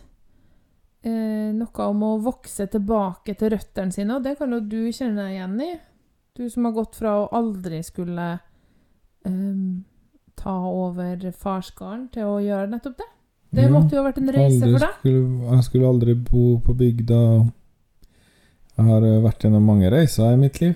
Eh, 1.04 1.50
noe 1.56 1.88
om 1.88 2.04
å 2.06 2.12
vokse 2.25 2.66
tilbake 2.73 3.35
til 3.37 3.52
røttene 3.54 3.92
sine, 3.92 4.16
og 4.16 4.25
det 4.25 4.37
kan 4.38 4.52
jo 4.54 4.61
du 4.61 4.92
kjenne 4.92 5.25
deg 5.25 5.38
igjen 5.38 5.59
i. 5.64 5.73
Du 6.35 6.47
som 6.50 6.68
har 6.68 6.76
gått 6.76 6.97
fra 6.99 7.16
å 7.23 7.26
aldri 7.37 7.83
skulle 7.87 8.28
um, 9.25 9.85
ta 10.35 10.54
over 10.66 11.21
farsgården 11.30 12.09
til 12.14 12.26
å 12.26 12.40
gjøre 12.42 12.73
nettopp 12.73 12.97
det. 12.99 13.11
Det 13.54 13.68
måtte 13.71 13.94
jo 13.94 14.00
ha 14.00 14.09
vært 14.09 14.18
en 14.18 14.33
reise 14.35 14.64
for 14.64 14.83
deg. 14.83 14.97
Skulle, 14.99 15.52
jeg 15.52 15.66
skulle 15.68 15.92
aldri 15.92 16.16
bo 16.18 16.47
på 16.64 16.75
bygda. 16.75 17.21
Jeg 18.75 18.88
har 18.88 19.06
vært 19.23 19.47
gjennom 19.47 19.68
mange 19.71 19.92
reiser 19.94 20.35
i 20.35 20.40
mitt 20.40 20.59
liv. 20.59 20.75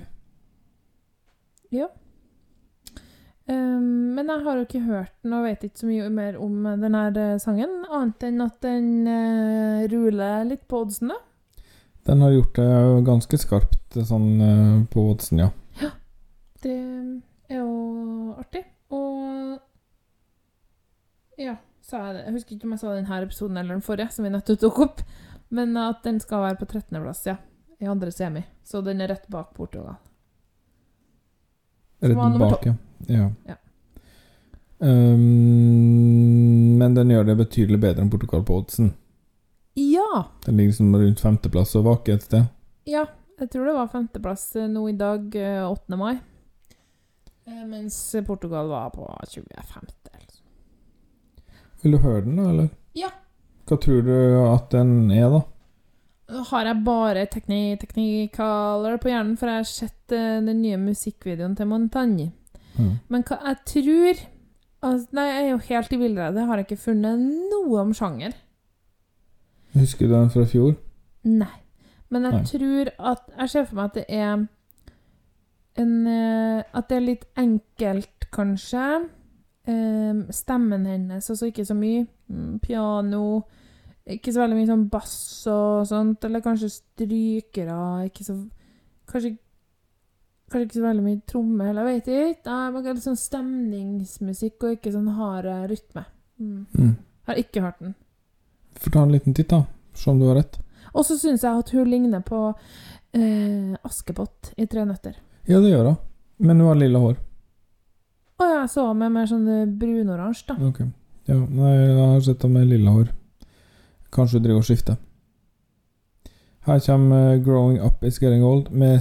Um, 3.49 4.13
men 4.13 4.29
jeg 4.29 4.45
har 4.45 4.59
jo 4.59 4.65
ikke 4.67 4.85
hørt 4.85 5.13
den 5.25 5.33
og 5.33 5.47
vet 5.47 5.63
ikke 5.65 5.81
så 5.81 5.87
mye 5.89 6.09
mer 6.13 6.37
om 6.37 6.67
denne 6.83 7.25
sangen, 7.41 7.79
annet 7.89 8.27
enn 8.29 8.43
at 8.45 8.59
den 8.61 8.91
uh, 9.09 9.87
ruler 9.89 10.45
litt 10.51 10.67
på 10.69 10.83
oddsen, 10.85 11.15
da. 11.15 11.17
Den 12.09 12.25
har 12.25 12.35
gjort 12.35 12.59
det 12.61 12.69
ganske 13.07 13.41
skarpt 13.41 13.97
sånn 14.11 14.29
uh, 14.41 14.83
på 14.93 15.07
oddsen, 15.15 15.41
ja. 15.47 15.49
Ja. 15.81 15.95
Det 16.61 16.77
er 17.49 17.63
jo 17.63 18.35
artig. 18.37 18.67
Og 18.93 19.57
Ja, 21.39 21.55
sa 21.85 22.03
jeg 22.09 22.19
det? 22.19 22.23
Jeg 22.27 22.35
husker 22.37 22.57
ikke 22.57 22.69
om 22.69 22.75
jeg 22.75 22.83
sa 22.83 22.93
denne 22.97 23.23
episoden 23.23 23.57
eller 23.61 23.79
den 23.79 23.85
forrige, 23.87 24.11
som 24.13 24.27
vi 24.27 24.33
nettopp 24.35 24.61
tok 24.61 24.83
opp, 24.85 25.03
men 25.55 25.77
at 25.81 26.03
den 26.05 26.21
skal 26.21 26.45
være 26.45 26.61
på 26.61 26.69
13.-plass, 26.69 27.25
ja. 27.31 27.39
I 27.81 27.89
andre 27.89 28.11
semi. 28.13 28.43
Så 28.67 28.83
den 28.85 29.01
er 29.01 29.09
rett 29.15 29.29
bak 29.33 29.55
Portugal. 29.57 29.97
Som 32.01 32.09
var 32.09 32.09
Rett 32.09 32.33
nummer 32.33 32.51
bak, 32.51 32.67
ja. 32.67 32.75
ja. 33.07 33.31
Ja. 33.47 33.55
Um, 34.79 36.79
men 36.79 36.95
den 36.95 37.11
gjør 37.11 37.25
det 37.27 37.37
betydelig 37.41 37.81
bedre 37.83 38.05
enn 38.05 38.11
Portugal 38.13 38.45
på 38.47 38.61
oddsen. 38.61 38.93
Ja! 39.75 40.25
Den 40.45 40.57
ligger 40.57 40.73
liksom 40.73 40.97
rundt 40.97 41.21
femteplass 41.21 41.75
og 41.79 41.87
vaker 41.87 42.19
et 42.19 42.27
sted. 42.27 42.47
Ja, 42.89 43.05
jeg 43.39 43.51
tror 43.51 43.69
det 43.69 43.77
var 43.77 43.91
femteplass 43.93 44.45
eh, 44.57 44.69
nå 44.71 44.89
i 44.91 44.97
dag, 44.99 45.35
eh, 45.39 45.63
8. 45.67 45.97
mai. 45.99 46.17
Eh, 47.47 47.65
Mens 47.67 47.99
Portugal 48.27 48.69
var 48.71 48.91
på 48.91 49.07
25. 49.29 49.87
altså. 50.15 50.43
Vil 51.83 51.95
du 51.95 51.99
høre 52.03 52.25
den, 52.25 52.39
da, 52.39 52.49
eller? 52.51 52.69
Ja. 52.99 53.11
Hva 53.69 53.79
tror 53.83 54.03
du 54.03 54.15
at 54.49 54.71
den 54.75 55.11
er, 55.15 55.29
da? 55.31 55.43
Har 56.29 56.67
jeg 56.69 56.85
bare 56.85 57.25
tekni 57.33 57.77
Technicolor 57.81 58.99
på 59.01 59.09
hjernen, 59.09 59.37
for 59.41 59.49
jeg 59.49 59.63
har 59.63 59.69
sett 59.69 60.13
uh, 60.13 60.41
den 60.45 60.61
nye 60.61 60.77
musikkvideoen 60.81 61.55
til 61.57 61.71
Montagne. 61.71 62.33
Mm. 62.77 62.99
Men 63.09 63.25
hva 63.27 63.39
jeg 63.47 63.57
tror 63.73 64.21
altså, 64.83 65.09
Nei, 65.17 65.25
jeg 65.25 65.45
er 65.45 65.49
jo 65.49 65.63
helt 65.71 65.93
i 65.93 66.01
villrede. 66.03 66.45
Har 66.47 66.61
jeg 66.61 66.69
ikke 66.69 66.83
funnet 66.83 67.25
noe 67.53 67.81
om 67.81 67.95
sjanger. 67.97 68.37
Husker 69.75 70.07
du 70.07 70.15
den 70.15 70.31
fra 70.31 70.45
fjor? 70.49 70.77
Nei. 71.25 71.57
Men 72.09 72.25
jeg 72.25 72.33
Nei. 72.33 72.45
tror 72.49 72.91
at 73.11 73.19
Jeg 73.37 73.51
ser 73.51 73.65
for 73.69 73.77
meg 73.77 73.91
at 73.91 73.97
det 73.99 74.05
er 74.09 74.47
en 75.79 76.07
uh, 76.07 76.63
At 76.73 76.89
det 76.89 76.97
er 76.97 77.05
litt 77.05 77.25
enkelt, 77.37 78.29
kanskje. 78.33 79.09
Um, 79.69 80.27
stemmen 80.33 80.87
hennes, 80.87 81.31
altså 81.31 81.47
ikke 81.47 81.65
så 81.65 81.75
mye. 81.77 82.07
Mm, 82.29 82.59
piano. 82.61 83.43
Ikke 84.09 84.33
så 84.33 84.41
veldig 84.41 84.57
mye 84.57 84.71
sånn 84.71 84.87
bass 84.93 85.19
og 85.51 85.85
sånt. 85.89 86.25
Eller 86.25 86.45
kanskje 86.45 86.71
strykere. 86.79 87.77
Ikke 88.09 88.27
så 88.27 88.39
Kanskje 89.09 89.37
Kanskje 90.49 90.65
ikke 90.65 90.79
så 90.79 90.85
veldig 90.87 91.03
mye 91.05 91.19
tromme 91.29 91.65
heller, 91.69 91.89
jeg 91.91 91.99
vet 91.99 92.07
ikke. 92.09 92.49
Nei, 92.49 92.69
men 92.73 92.87
Litt 92.87 93.05
sånn 93.05 93.19
stemningsmusikk 93.21 94.65
og 94.65 94.79
ikke 94.79 94.93
sånn 94.95 95.11
hard 95.13 95.49
rytme. 95.69 96.07
Mm. 96.41 96.63
Mm. 96.73 96.95
Har 97.29 97.41
ikke 97.43 97.65
hørt 97.67 97.83
den. 97.85 97.93
Får 98.81 98.95
ta 98.95 99.03
en 99.05 99.13
liten 99.13 99.37
titt, 99.37 99.51
da. 99.53 99.67
Se 99.93 100.09
om 100.09 100.23
du 100.23 100.25
har 100.31 100.39
rett. 100.41 100.57
Og 100.95 101.05
så 101.05 101.19
syns 101.21 101.45
jeg 101.45 101.61
at 101.61 101.73
hun 101.77 101.91
ligner 101.93 102.25
på 102.25 102.41
eh, 102.49 103.77
Askepott 103.85 104.55
i 104.57 104.65
Tre 104.71 104.87
nøtter. 104.89 105.19
Ja, 105.45 105.61
det 105.61 105.75
gjør 105.75 105.91
hun. 105.91 105.99
Men 106.49 106.63
hun 106.63 106.71
har 106.71 106.81
lilla 106.81 107.03
hår. 107.03 107.21
Å 108.39 108.47
ja, 108.47 108.59
jeg 108.63 108.73
så 108.73 108.87
henne 108.87 109.03
med 109.05 109.17
mer 109.19 109.29
sånn 109.29 109.47
eh, 109.53 109.69
brunoransje, 109.69 110.49
da. 110.49 110.57
Ok. 110.71 110.81
Ja, 111.29 111.37
nei, 111.37 111.75
jeg 111.77 111.97
har 111.99 112.21
sett 112.25 112.45
henne 112.47 112.63
med 112.63 112.73
lilla 112.73 112.97
hår. 112.97 113.13
Kanskje 114.13 114.39
hun 114.39 114.45
driver 114.45 114.63
og 114.63 114.65
skifter. 114.65 114.97
Her 116.67 116.81
kommer 116.87 117.35
eh, 117.35 117.41
'Growing 117.45 117.81
Up 117.85 118.05
Is 118.05 118.19
Getting 118.19 118.45
Old' 118.45 118.71
med 118.71 119.01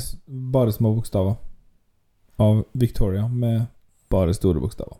bare 0.53 0.71
små 0.71 0.93
bokstaver. 0.93 1.35
Av 2.39 2.63
Victoria 2.73 3.27
med 3.27 3.65
bare 4.09 4.33
store 4.33 4.59
bokstaver. 4.59 4.97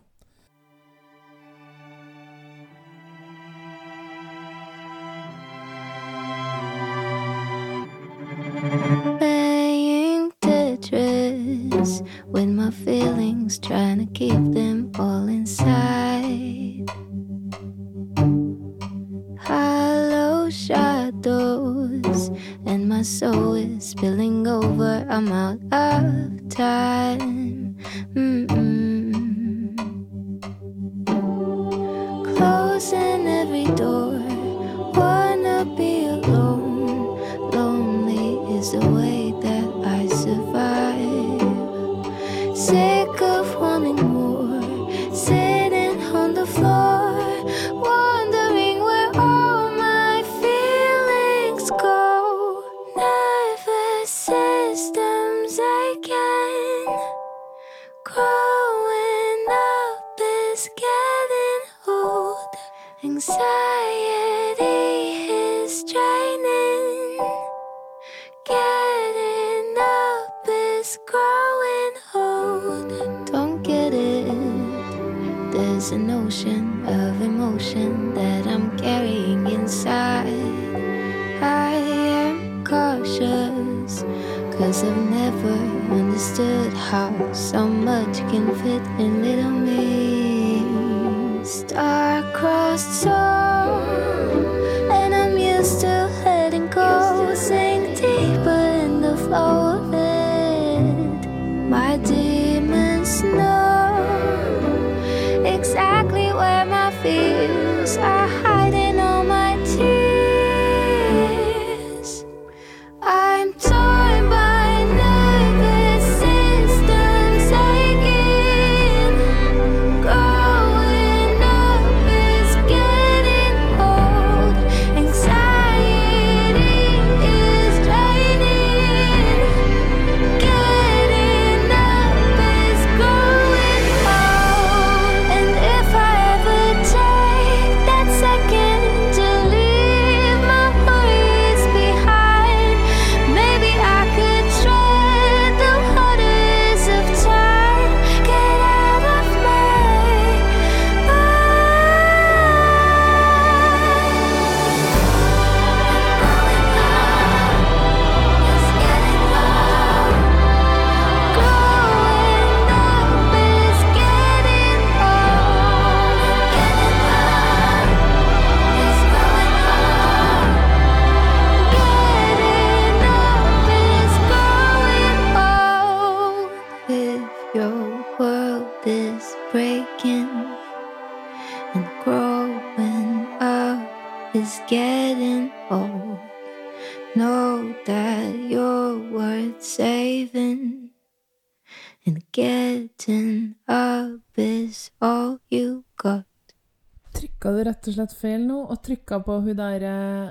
Trykka 197.38 197.52
du 197.54 197.60
rett 197.68 197.86
og 197.86 197.94
slett 197.94 198.12
feil 198.18 198.40
nå, 198.48 198.64
og 198.66 198.80
trykka 198.82 199.20
på 199.22 199.36
hun 199.44 199.54
der 199.54 199.82
eh, 199.86 200.30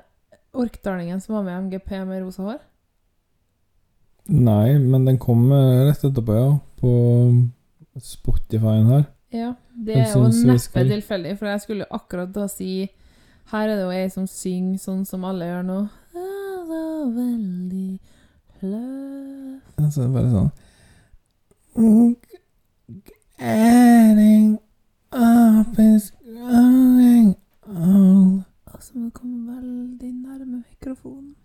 orkdalingen 0.60 1.22
som 1.24 1.38
var 1.38 1.46
med 1.46 1.54
i 1.54 1.62
MGP 1.68 1.92
med 2.04 2.20
rosa 2.26 2.44
hår? 2.44 2.58
Nei, 4.28 4.76
men 4.76 5.06
den 5.08 5.16
kom 5.18 5.46
eh, 5.56 5.86
rett 5.88 6.04
etterpå, 6.04 6.36
ja. 6.36 6.60
På 6.82 6.92
Spotify-en 8.04 8.92
her. 8.92 9.06
Ja, 9.32 9.54
det 9.72 9.96
er 10.02 10.12
jo 10.12 10.28
neppe 10.28 10.84
tilfeldig, 10.84 11.38
for 11.40 11.48
jeg 11.48 11.64
skulle 11.64 11.88
akkurat 11.96 12.36
da 12.36 12.44
si 12.52 12.90
Her 13.54 13.70
er 13.70 13.76
det 13.78 13.86
jo 13.86 13.96
ei 13.96 14.12
som 14.12 14.28
synger 14.28 14.76
sånn 14.84 15.08
som 15.08 15.24
alle 15.24 15.48
gjør 15.48 15.64
nå. 15.64 15.80
Veldig 17.16 18.00
løv. 18.68 19.64
Altså, 19.80 20.04
det 20.04 20.08
er 20.10 20.16
bare 20.20 20.32
sånn 20.36 20.52
Getting 23.40 24.58
up 25.14 25.80
is 25.80 26.12
growing 26.48 27.36
old 27.68 28.44
Altså, 28.74 28.92
vi 28.94 29.10
kom 29.10 29.48
veldig 29.48 30.12
nærme 30.14 30.64
mikrofonen. 30.70 31.36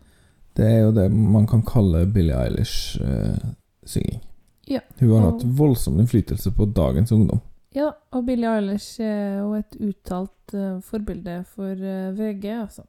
Det 0.56 0.66
er 0.68 0.80
jo 0.84 0.90
det 0.92 1.06
man 1.12 1.46
kan 1.48 1.62
kalle 1.64 2.04
Billie 2.12 2.36
Eilish-synging. 2.36 4.20
Ja, 4.68 4.80
Hun 5.00 5.10
har 5.10 5.26
og- 5.26 5.32
hatt 5.32 5.46
voldsom 5.58 5.98
innflytelse 6.00 6.52
på 6.54 6.66
dagens 6.72 7.12
ungdom. 7.12 7.40
Ja, 7.74 7.90
og 8.12 8.26
Billie 8.26 8.48
Eilish 8.50 9.00
er 9.00 9.38
jo 9.40 9.54
et 9.56 9.76
uttalt 9.80 10.52
uh, 10.54 10.80
forbilde 10.84 11.38
for 11.48 11.72
uh, 11.72 12.12
VG, 12.18 12.44
altså. 12.60 12.82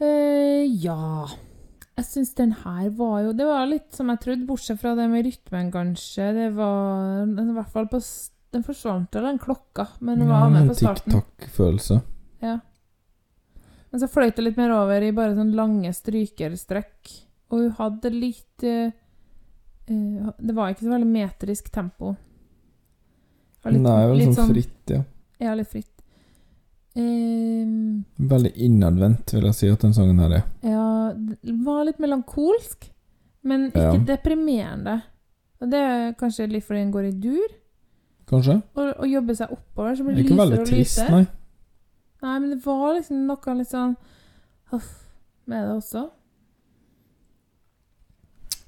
Uh, 0.00 0.64
ja 0.82 1.26
Jeg 1.98 2.06
syns 2.08 2.30
den 2.38 2.52
her 2.62 2.86
var 2.96 3.18
jo 3.26 3.32
Det 3.36 3.44
var 3.44 3.66
litt 3.68 3.92
som 3.92 4.08
jeg 4.08 4.20
trodde, 4.22 4.46
bortsett 4.48 4.80
fra 4.80 4.94
det 4.96 5.04
med 5.12 5.26
rytmen, 5.26 5.70
kanskje. 5.74 6.30
Det 6.34 6.46
var 6.56 7.26
I 7.28 7.52
hvert 7.52 7.68
fall 7.74 7.86
på 7.92 8.00
Den 8.54 8.64
forsvant 8.64 9.12
vel, 9.14 9.26
den 9.28 9.38
klokka, 9.38 9.86
men 10.00 10.18
den 10.24 10.28
var 10.28 10.48
med 10.50 10.66
på 10.72 10.74
starten. 10.74 11.12
Tikk-takk-følelse. 11.12 12.00
Ja. 12.42 12.56
Men 13.90 14.00
så 14.00 14.06
fløyt 14.08 14.36
det 14.36 14.44
litt 14.44 14.56
mer 14.60 14.70
over 14.70 15.02
i 15.02 15.10
bare 15.12 15.34
sånne 15.34 15.54
lange 15.58 15.90
strykerstrekk. 15.92 17.10
Og 17.50 17.58
hun 17.64 17.70
hadde 17.80 18.12
litt 18.14 18.62
eh, 18.62 18.92
Det 19.90 20.54
var 20.54 20.70
ikke 20.70 20.84
så 20.86 20.92
veldig 20.92 21.08
metrisk 21.10 21.70
tempo. 21.74 22.12
Litt- 23.66 23.82
Nei, 23.82 24.06
vel 24.06 24.16
litt 24.22 24.36
sånn 24.38 24.52
fritt, 24.54 24.92
ja. 24.94 25.02
Ja, 25.40 25.54
litt 25.58 25.68
fritt. 25.72 25.88
Um, 26.96 28.04
Veldig 28.18 28.50
innadvendt, 28.66 29.30
vil 29.36 29.44
jeg 29.46 29.54
si 29.54 29.68
at 29.70 29.82
den 29.84 29.92
sangen 29.94 30.18
her 30.18 30.32
er. 30.40 30.44
ja, 30.66 31.12
det 31.14 31.54
var 31.64 31.84
litt 31.86 32.00
melankolsk, 32.02 32.88
men 33.46 33.68
ikke 33.70 33.84
Ja. 33.94 33.98
deprimerende. 34.16 34.96
Og 35.60 35.70
det 35.70 35.78
er 35.78 36.12
kanskje 36.18 36.48
litt 36.50 36.64
fordi 36.64 36.80
den 36.82 36.92
går 36.92 37.04
i 37.08 37.12
dur, 37.20 37.48
Kanskje? 38.26 38.62
og, 38.74 38.94
og 38.98 39.06
jobber 39.08 39.34
seg 39.34 39.50
oppover, 39.52 39.94
så 39.96 40.04
blir 40.04 40.18
Ikke 40.18 40.28
det 40.28 40.36
lysere 40.36 40.50
veldig 40.50 40.66
trist, 40.66 41.10
nei. 41.10 41.26
Nei, 42.20 42.38
men 42.38 42.50
det 42.52 42.60
var 42.64 42.94
liksom 42.96 43.26
noe 43.28 43.58
litt 43.58 43.70
sånn 43.72 43.94
Huff 44.70 44.90
med 45.50 45.64
det 45.66 45.76
også. 45.80 46.06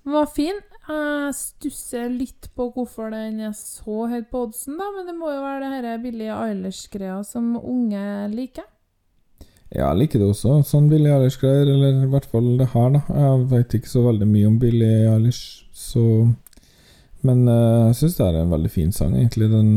Den 0.02 0.16
var 0.16 0.30
fin. 0.34 0.58
Jeg 0.82 1.34
stusser 1.38 2.08
litt 2.10 2.48
på 2.58 2.66
hvorfor 2.74 3.12
den 3.14 3.38
er 3.46 3.52
så 3.54 4.08
høyt 4.10 4.32
på 4.32 4.48
oddsen, 4.48 4.74
da, 4.80 4.88
men 4.96 5.06
det 5.06 5.14
må 5.14 5.30
jo 5.30 5.44
være 5.44 5.62
det 5.62 5.84
her 5.84 6.00
billige 6.02 6.38
Eilish-greia 6.48 7.20
som 7.26 7.52
unge 7.60 8.02
liker. 8.32 8.66
Ja, 9.72 9.86
jeg 9.92 10.02
liker 10.02 10.20
det 10.20 10.32
også. 10.34 10.58
Sånn 10.68 10.90
Billie 10.90 11.14
Eilish-greier, 11.14 11.70
eller 11.70 12.02
i 12.02 12.10
hvert 12.12 12.26
fall 12.28 12.50
det 12.58 12.72
her, 12.74 12.90
da. 12.92 13.00
Jeg 13.08 13.46
vet 13.54 13.76
ikke 13.78 13.92
så 13.92 14.02
veldig 14.04 14.28
mye 14.28 14.50
om 14.50 14.58
Billie 14.60 15.06
Eilish, 15.08 15.62
så 15.72 16.04
Men 17.22 17.46
eh, 17.46 17.86
jeg 17.86 17.94
syns 18.00 18.16
det 18.16 18.24
er 18.26 18.36
en 18.40 18.50
veldig 18.50 18.70
fin 18.74 18.90
sang, 18.92 19.12
egentlig. 19.14 19.46
Den 19.52 19.68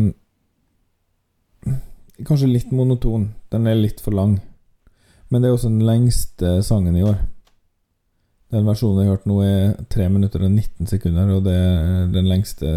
Kanskje 2.23 2.47
litt 2.47 2.71
monoton. 2.71 3.33
Den 3.51 3.67
er 3.67 3.75
litt 3.75 3.99
for 4.03 4.15
lang. 4.15 4.37
Men 5.29 5.41
det 5.41 5.49
er 5.49 5.55
også 5.57 5.71
den 5.71 5.83
lengste 5.83 6.61
sangen 6.63 6.95
i 6.95 7.03
år. 7.03 7.17
Den 8.53 8.67
versjonen 8.67 9.01
jeg 9.01 9.09
har 9.09 9.17
hørt 9.17 9.27
nå, 9.27 9.39
er 9.43 9.73
3 9.91 10.07
minutter 10.13 10.45
og 10.45 10.51
19 10.51 10.87
sekunder, 10.87 11.31
og 11.35 11.43
det 11.47 11.55
er 11.57 12.05
den 12.13 12.29
lengste, 12.29 12.75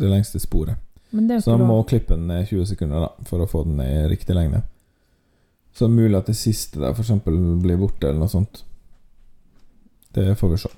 det 0.00 0.10
lengste 0.10 0.42
sporet. 0.42 0.76
Men 1.14 1.28
det 1.30 1.42
Så 1.44 1.52
da 1.52 1.56
man 1.62 1.70
må 1.70 1.82
klippe 1.88 2.16
den 2.16 2.26
ned 2.28 2.48
20 2.50 2.66
sekunder 2.74 3.06
da, 3.06 3.10
for 3.24 3.40
å 3.40 3.48
få 3.48 3.62
den 3.64 3.80
i 3.80 4.08
riktig 4.10 4.34
lengde. 4.34 4.64
Så 5.72 5.86
det 5.86 5.92
er 5.92 6.02
mulig 6.02 6.18
at 6.18 6.28
det 6.30 6.36
siste 6.36 6.82
der 6.82 6.92
f.eks. 6.92 7.12
blir 7.24 7.78
borte, 7.78 8.08
eller 8.08 8.26
noe 8.26 8.30
sånt. 8.30 8.64
Det 10.14 10.34
får 10.38 10.52
vi 10.52 10.58
se. 10.66 10.70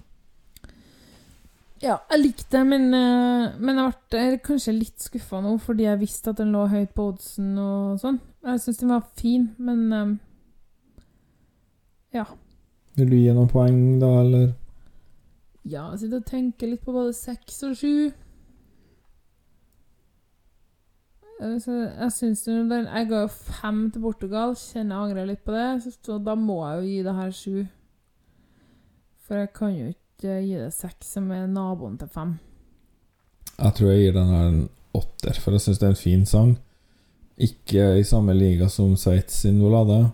Ja, 1.82 1.98
jeg 2.10 2.22
likte 2.22 2.56
det, 2.56 2.62
men, 2.66 2.86
eh, 2.94 3.56
men 3.60 3.76
jeg 3.76 3.96
ble 4.10 4.38
kanskje 4.44 4.72
litt 4.72 5.02
skuffa 5.02 5.42
nå, 5.44 5.58
fordi 5.60 5.84
jeg 5.84 6.00
visste 6.00 6.32
at 6.32 6.38
den 6.40 6.54
lå 6.54 6.64
høyt 6.72 6.94
på 6.96 7.10
oddsen 7.10 7.50
og 7.60 7.98
sånn. 8.00 8.16
Jeg 8.46 8.62
syns 8.62 8.80
den 8.80 8.94
var 8.94 9.02
fin, 9.18 9.50
men 9.58 9.82
um, 9.92 10.14
ja. 12.16 12.24
Vil 12.96 13.10
du 13.12 13.16
gi 13.18 13.34
noen 13.36 13.50
poeng, 13.52 13.80
da, 14.00 14.08
eller? 14.22 14.54
Ja, 15.66 15.90
jeg 15.90 16.04
sitter 16.04 16.22
og 16.22 16.30
tenker 16.30 16.70
litt 16.70 16.84
på 16.86 16.94
både 16.96 17.12
seks 17.18 17.60
og 17.68 17.76
sju. 17.76 17.92
Eh, 21.42 21.56
jeg 21.60 22.12
syns 22.16 22.46
Jeg 22.46 23.08
ga 23.10 23.20
jo 23.20 23.28
fem 23.28 23.90
til 23.92 24.00
Portugal, 24.06 24.56
kjenner 24.56 24.96
jeg 24.96 25.10
angrer 25.10 25.28
litt 25.28 25.44
på 25.44 25.52
det, 25.52 25.92
så 26.00 26.16
da 26.24 26.38
må 26.40 26.62
jeg 26.64 26.78
jo 26.78 26.88
gi 26.88 27.04
det 27.04 27.16
her 27.20 27.36
sju. 27.42 27.56
For 29.26 29.42
jeg 29.42 29.52
kan 29.52 29.76
jo 29.76 29.92
ikke 29.92 30.05
gi 30.22 30.56
det 30.56 30.72
seks, 30.74 31.14
som 31.16 31.30
er 31.34 31.46
naboen 31.50 31.98
til 32.00 32.08
fem. 32.08 32.36
Jeg 33.56 33.74
tror 33.76 33.90
jeg 33.92 34.04
gir 34.04 34.16
den 34.16 34.30
her 34.32 34.46
en 34.50 34.62
åtter, 34.96 35.40
for 35.40 35.56
jeg 35.56 35.64
syns 35.64 35.80
det 35.80 35.88
er 35.88 35.94
en 35.94 36.00
fin 36.00 36.24
sang. 36.28 36.54
Ikke 37.36 37.90
i 38.00 38.04
samme 38.04 38.32
liga 38.36 38.68
som 38.72 38.94
Sveits 38.96 39.42
sin 39.44 39.60
Volade. 39.60 40.06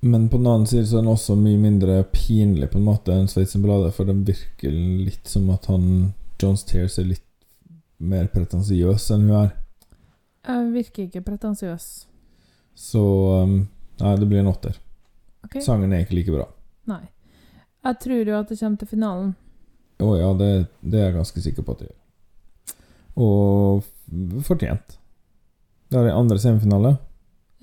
Men 0.00 0.28
på 0.30 0.38
den 0.38 0.46
annen 0.46 0.66
side 0.66 0.86
så 0.86 0.98
er 0.98 1.04
den 1.04 1.12
også 1.14 1.34
mye 1.38 1.58
mindre 1.58 2.02
pinlig 2.12 2.70
på 2.70 2.78
en 2.78 2.86
måte 2.86 3.14
enn 3.14 3.30
Sveits 3.30 3.54
sin 3.54 3.64
Volade, 3.66 3.90
for 3.94 4.06
den 4.06 4.24
virker 4.26 4.74
litt 4.74 5.26
som 5.30 5.48
at 5.54 5.66
han 5.70 6.12
John 6.38 6.58
Steers 6.58 6.98
er 6.98 7.10
litt 7.10 7.24
mer 7.98 8.28
pretensiøs 8.30 9.10
enn 9.14 9.26
hun 9.26 9.40
er. 9.40 9.56
Jeg 10.48 10.68
virker 10.74 11.08
ikke 11.08 11.24
pretensiøs. 11.26 11.88
Så 12.78 13.02
um, 13.42 13.58
Nei, 13.98 14.14
det 14.14 14.28
blir 14.30 14.44
en 14.44 14.52
åtter. 14.52 14.76
Okay. 15.48 15.62
Sangen 15.64 15.92
er 15.92 16.04
ikke 16.04 16.14
like 16.14 16.30
bra. 16.30 16.44
Nei. 16.86 17.02
Jeg 17.84 17.98
tror 18.02 18.30
jo 18.30 18.38
at 18.38 18.48
det 18.50 18.58
kommer 18.58 18.80
til 18.80 18.90
finalen. 18.90 19.34
Å 19.98 20.08
ja, 20.18 20.32
det, 20.38 20.50
det 20.80 21.00
er 21.00 21.08
jeg 21.08 21.18
ganske 21.18 21.42
sikker 21.42 21.66
på 21.66 21.74
at 21.74 21.82
det 21.82 21.88
gjør. 21.88 21.96
Og 23.18 24.42
fortjent. 24.46 24.98
Det 25.88 25.98
er 25.98 26.06
det 26.06 26.14
andre 26.14 26.38
semifinale. 26.38 26.96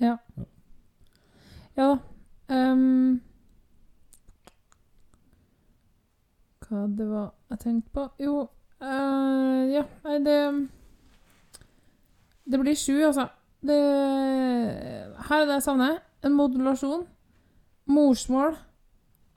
Ja. 0.02 0.16
Ja 1.76 1.94
um, 2.48 3.20
hva 6.66 6.84
det 6.98 7.06
var 7.08 7.28
jeg 7.52 7.60
tenkte 7.62 7.92
på 7.94 8.04
Jo, 8.20 8.36
uh, 8.82 9.62
ja, 9.70 9.84
nei, 10.04 10.16
det 10.24 10.38
Det 12.46 12.60
blir 12.60 12.78
sju, 12.78 12.94
altså. 13.06 13.28
Det 13.66 13.76
Her 15.28 15.40
er 15.40 15.46
det 15.46 15.56
jeg 15.56 15.62
savner. 15.64 15.96
En 16.22 16.36
modulasjon. 16.36 17.06
Morsmål. 17.90 18.54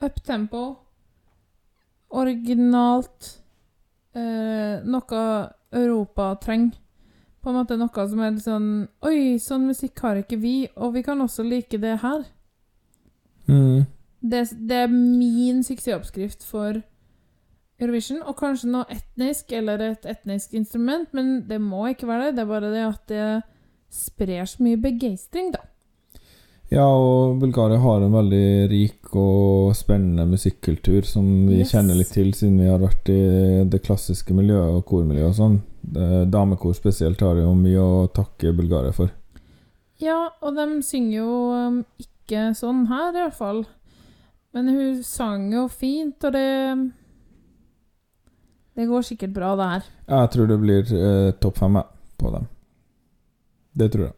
Uptempo. 0.00 0.64
Originalt. 2.10 3.42
Eh, 4.12 4.82
noe 4.84 5.24
Europa 5.70 6.34
trenger. 6.42 6.78
På 7.40 7.50
en 7.50 7.56
måte 7.56 7.78
noe 7.80 8.08
som 8.08 8.20
er 8.20 8.34
litt 8.34 8.44
sånn 8.44 8.70
Oi, 9.06 9.38
sånn 9.40 9.68
musikk 9.70 10.02
har 10.04 10.18
ikke 10.20 10.36
vi, 10.42 10.54
og 10.76 10.92
vi 10.98 11.02
kan 11.06 11.20
også 11.24 11.46
like 11.46 11.78
det 11.80 11.96
her. 12.02 12.26
Mm. 13.48 13.86
Det, 14.20 14.42
det 14.68 14.82
er 14.84 14.92
min 14.92 15.62
suksessoppskrift 15.64 16.44
for 16.44 16.82
Eurovision, 17.80 18.20
og 18.28 18.36
kanskje 18.36 18.68
noe 18.68 18.84
etnisk 18.92 19.54
eller 19.56 19.80
et 19.86 20.04
etnisk 20.04 20.52
instrument, 20.58 21.08
men 21.16 21.48
det 21.48 21.56
må 21.64 21.86
ikke 21.88 22.10
være 22.10 22.28
det. 22.28 22.34
Det 22.36 22.44
er 22.44 22.50
bare 22.50 22.72
det 22.74 22.84
at 22.84 23.06
det 23.08 23.28
sprer 23.90 24.44
så 24.44 24.62
mye 24.62 24.80
begeistring, 24.80 25.54
da. 25.54 25.64
Ja, 26.70 26.84
og 26.86 27.40
Bulgaria 27.42 27.80
har 27.82 28.04
en 28.06 28.12
veldig 28.14 28.68
rik 28.70 29.08
og 29.18 29.72
spennende 29.74 30.22
musikkultur 30.30 31.02
som 31.08 31.24
vi 31.48 31.58
Yes. 31.64 31.72
kjenner 31.72 31.98
litt 31.98 32.12
til 32.14 32.30
siden 32.32 32.60
vi 32.62 32.68
har 32.70 32.78
vært 32.78 33.08
i 33.10 33.64
det 33.66 33.80
klassiske 33.82 34.30
miljøet 34.36 34.76
og 34.78 34.84
kormiljøet 34.86 35.32
og 35.32 35.34
sånn. 35.34 35.56
Damekor 36.30 36.76
spesielt 36.78 37.18
har 37.26 37.40
jo 37.42 37.54
mye 37.58 37.80
å 37.82 38.06
takke 38.14 38.52
Bulgaria 38.54 38.92
for. 38.94 39.10
Ja, 39.98 40.28
og 40.40 40.54
de 40.54 40.68
synger 40.86 41.16
jo 41.18 41.32
um, 41.52 41.80
ikke 41.98 42.54
sånn 42.54 42.86
her, 42.86 43.10
i 43.10 43.18
hvert 43.24 43.34
fall. 43.36 43.64
Men 44.54 44.68
hun 44.70 45.02
sang 45.06 45.50
jo 45.52 45.66
fint, 45.68 46.22
og 46.24 46.32
det 46.32 46.92
Det 48.78 48.86
går 48.88 49.02
sikkert 49.02 49.34
bra, 49.34 49.56
det 49.58 49.66
her. 49.72 49.82
Jeg 50.08 50.30
tror 50.30 50.46
det 50.46 50.60
blir 50.62 50.92
eh, 50.94 51.32
topp 51.42 51.58
fem 51.58 51.76
på 52.16 52.30
dem. 52.32 52.46
Det 53.76 53.90
tror 53.92 54.04
jeg. 54.06 54.14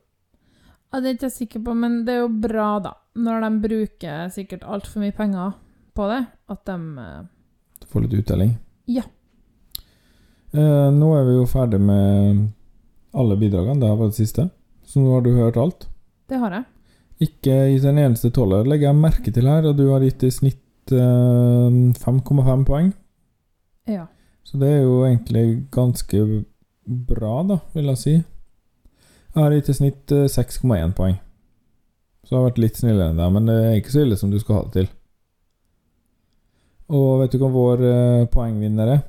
Ja, 0.93 1.01
det 1.01 1.09
er 1.09 1.15
ikke 1.17 1.29
jeg 1.31 1.39
sikker 1.39 1.63
på, 1.65 1.75
men 1.75 2.03
det 2.05 2.15
er 2.15 2.25
jo 2.27 2.33
bra, 2.43 2.69
da. 2.85 2.93
Når 3.17 3.45
de 3.45 3.51
bruker 3.63 4.33
sikkert 4.33 4.65
altfor 4.69 5.01
mye 5.01 5.15
penger 5.17 5.55
på 5.97 6.09
det, 6.11 6.21
at 6.53 6.69
de 6.69 6.77
eh, 7.01 7.87
får 7.89 8.05
litt 8.05 8.17
uttelling. 8.21 8.53
Ja. 8.93 9.05
Eh, 10.53 10.89
nå 10.93 11.09
er 11.17 11.25
vi 11.29 11.39
jo 11.39 11.47
ferdig 11.49 11.81
med 11.81 12.43
alle 13.17 13.39
bidragene. 13.41 13.81
Det 13.81 13.89
har 13.89 14.01
vært 14.01 14.13
det 14.13 14.21
siste. 14.21 14.47
Så 14.85 15.01
nå 15.01 15.15
har 15.15 15.25
du 15.25 15.33
hørt 15.37 15.57
alt. 15.61 15.89
Det 16.29 16.41
har 16.41 16.59
jeg. 16.59 16.69
Ikke 17.29 17.57
gitt 17.71 17.87
en 17.89 18.01
eneste 18.03 18.33
tolver, 18.35 18.67
legger 18.69 18.91
jeg 18.91 18.99
merke 18.99 19.33
til 19.33 19.49
her, 19.49 19.69
og 19.69 19.79
du 19.79 19.87
har 19.93 20.05
gitt 20.05 20.25
i 20.27 20.33
snitt 20.35 20.93
eh, 20.93 21.81
5,5 22.03 22.67
poeng. 22.69 22.93
Ja. 23.89 24.09
Så 24.45 24.61
det 24.61 24.69
er 24.75 24.83
jo 24.83 25.03
egentlig 25.07 25.71
ganske 25.73 26.45
bra, 26.85 27.35
da, 27.49 27.59
vil 27.73 27.93
jeg 27.93 28.01
si. 28.03 28.15
Jeg 29.33 29.41
har 29.41 29.55
gitt 29.57 29.71
i 29.73 29.77
snitt 29.77 30.13
eh, 30.13 30.29
6,1 30.29 30.97
poeng. 30.97 31.19
Så 32.23 32.35
jeg 32.35 32.39
har 32.39 32.49
vært 32.51 32.63
litt 32.63 32.79
snillere 32.79 33.11
enn 33.13 33.21
deg, 33.21 33.33
men 33.35 33.49
det 33.49 33.59
er 33.61 33.79
ikke 33.79 33.95
så 33.95 34.05
ille 34.05 34.19
som 34.21 34.31
du 34.31 34.39
skal 34.41 34.61
ha 34.61 34.65
det 34.67 34.75
til. 34.77 34.91
Og 36.93 37.23
vet 37.23 37.33
du 37.33 37.41
hva 37.41 37.53
vår 37.53 37.87
eh, 37.89 38.27
poengvinner 38.33 38.97
er? 38.99 39.05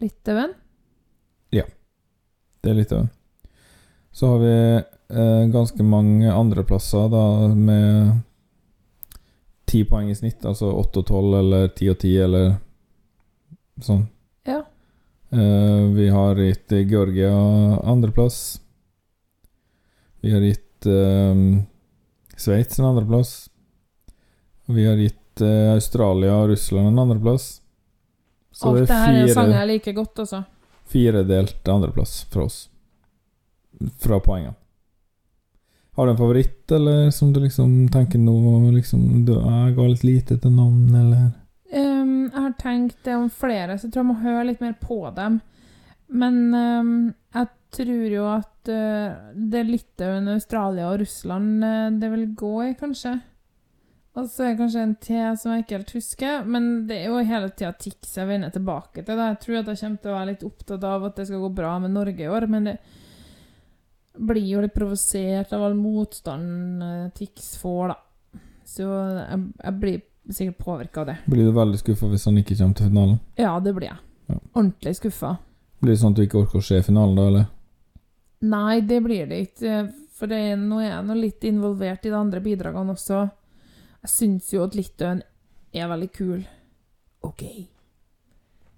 Litauen. 0.00 0.56
Det 2.60 2.70
er 2.70 2.74
Litauen. 2.74 3.08
Så 4.12 4.26
har 4.26 4.38
vi 4.38 4.54
eh, 4.76 5.44
ganske 5.52 5.82
mange 5.82 6.32
andreplasser 6.32 7.08
da 7.08 7.24
med 7.54 8.18
10 9.70 9.84
poeng 9.88 10.10
i 10.10 10.16
snitt, 10.18 10.44
altså 10.44 10.72
8 10.74 11.00
og 11.00 11.06
12 11.06 11.38
eller 11.40 11.68
10 11.68 11.92
og 11.92 11.98
10 12.02 12.16
eller 12.26 12.50
sånn. 13.86 14.02
Ja. 14.48 14.60
Eh, 15.32 15.84
vi 15.94 16.08
har 16.12 16.42
gitt 16.42 16.74
Georgia 16.90 17.32
andreplass. 17.80 18.60
Vi 20.20 20.32
har 20.32 20.40
gitt 20.40 20.86
eh, 20.86 21.34
Sveits 22.36 22.78
en 22.78 22.84
andreplass. 22.84 23.50
Vi 24.66 24.86
har 24.86 24.96
gitt 24.96 25.40
eh, 25.40 25.72
Australia 25.74 26.36
og 26.36 26.48
Russland 26.48 26.88
en 26.88 26.98
andreplass. 26.98 27.60
Så 28.52 28.68
Alt 28.68 28.78
det 28.78 28.86
det 28.86 28.94
er 28.94 29.06
her 29.06 29.20
er 29.24 29.34
sanger 29.34 29.58
jeg 29.58 29.70
liker 29.74 29.96
godt, 29.96 30.22
altså. 30.24 30.42
firedelt 30.90 31.68
andreplass 31.68 32.14
fra 32.32 32.46
oss. 32.48 32.58
Fra 34.00 34.20
poengene. 34.20 34.56
Har 35.96 36.06
du 36.06 36.12
en 36.12 36.18
favoritt, 36.18 36.72
eller 36.72 37.10
som 37.10 37.32
du 37.32 37.40
liksom 37.40 37.88
tenker 37.92 38.18
nå 38.18 38.70
liksom, 38.72 39.24
du, 39.26 39.34
Jeg 39.34 39.74
ga 39.76 39.86
litt 39.90 40.04
lite 40.04 40.36
til 40.38 40.52
navn, 40.54 40.94
eller 40.94 41.30
um, 41.74 42.30
jeg 42.30 42.40
har 42.40 42.54
tenkt 42.60 42.98
det 43.04 43.16
om 43.16 43.30
flere, 43.30 43.76
så 43.76 43.88
jeg 43.88 43.94
tror 43.94 44.04
jeg 44.04 44.10
må 44.12 44.20
høre 44.22 44.46
litt 44.48 44.62
mer 44.64 44.76
på 44.80 45.02
dem. 45.16 45.40
Men 46.10 46.38
um, 46.54 46.94
jeg 47.34 47.50
tror 47.76 48.14
jo 48.14 48.28
at 48.32 48.70
uh, 48.70 49.32
det 49.34 49.60
er 49.60 49.68
Litauen, 49.68 50.30
Australia 50.32 50.88
og 50.90 51.02
Russland 51.04 51.64
uh, 51.64 51.90
det 52.00 52.10
vil 52.14 52.30
gå 52.38 52.54
i, 52.66 52.72
kanskje. 52.78 53.18
Og 54.18 54.26
så 54.26 54.42
er 54.42 54.48
det 54.52 54.58
kanskje 54.58 54.82
en 54.82 54.94
T 54.98 55.18
som 55.38 55.52
jeg 55.54 55.62
ikke 55.62 55.76
helt 55.76 55.92
husker, 55.94 56.46
men 56.50 56.64
det 56.88 56.96
er 56.98 57.12
jo 57.12 57.20
hele 57.28 57.50
tida 57.54 57.70
TIX 57.78 58.16
jeg 58.18 58.26
vender 58.26 58.50
tilbake 58.50 59.04
til. 59.04 59.14
Da. 59.14 59.28
Jeg 59.30 59.38
tror 59.44 59.60
at 59.60 59.70
jeg 59.70 59.80
kommer 59.84 60.02
til 60.02 60.10
å 60.10 60.16
være 60.16 60.30
litt 60.32 60.46
opptatt 60.48 60.86
av 60.88 61.06
at 61.06 61.20
det 61.20 61.26
skal 61.28 61.44
gå 61.44 61.50
bra 61.60 61.76
med 61.84 61.94
Norge 61.94 62.26
i 62.26 62.30
år, 62.30 62.46
men 62.50 62.66
det 62.66 62.76
blir 64.18 64.48
jo 64.48 64.62
litt 64.64 64.74
provosert 64.74 65.54
av 65.54 65.62
all 65.64 65.76
motstand 65.78 66.82
eh, 66.82 67.04
TIX 67.16 67.52
får, 67.62 67.92
da. 67.92 68.40
Så 68.66 68.86
jeg, 68.86 69.44
jeg 69.62 69.76
blir 69.84 70.00
sikkert 70.30 70.58
påvirka 70.66 71.04
av 71.04 71.12
det. 71.12 71.16
Blir 71.30 71.46
du 71.46 71.54
veldig 71.54 71.78
skuffa 71.80 72.10
hvis 72.10 72.26
han 72.26 72.42
ikke 72.42 72.58
kommer 72.58 72.80
til 72.80 72.90
finalen? 72.90 73.22
Ja, 73.38 73.54
det 73.62 73.76
blir 73.78 73.92
jeg. 73.92 74.02
Ja. 74.26 74.40
Ordentlig 74.52 74.96
skuffa. 74.98 75.36
Blir 75.80 75.94
det 75.94 76.00
sånn 76.02 76.12
at 76.12 76.16
du 76.20 76.22
ikke 76.26 76.42
orker 76.42 76.58
å 76.60 76.64
se 76.64 76.80
finalen 76.84 77.16
da, 77.16 77.26
eller? 77.30 77.46
Nei, 78.42 78.80
det 78.80 79.02
blir 79.04 79.26
det 79.28 79.38
ikke. 79.48 79.92
For 80.16 80.26
det, 80.28 80.36
er- 80.52 80.56
nå 80.60 80.80
er 80.80 80.90
jeg 80.90 81.04
nå 81.06 81.14
litt 81.16 81.40
involvert 81.48 82.04
i 82.04 82.10
de 82.10 82.16
andre 82.16 82.40
bidragene 82.44 82.92
også. 82.92 83.30
Jeg 84.02 84.10
syns 84.10 84.50
jo 84.52 84.64
at 84.64 84.74
Litauen 84.76 85.22
er 85.72 85.88
veldig 85.88 86.10
kul. 86.12 86.44
OK. 87.22 87.42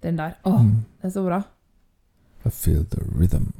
Den 0.01 0.17
der. 0.17 0.35
Å, 0.45 0.51
Mm. 0.59 0.83
det 1.01 1.05
er 1.07 1.09
så 1.19 1.25
bra. 1.25 1.43
I 2.45 2.49
feel 2.49 2.83
the 2.85 2.99
rhythm. 3.17 3.51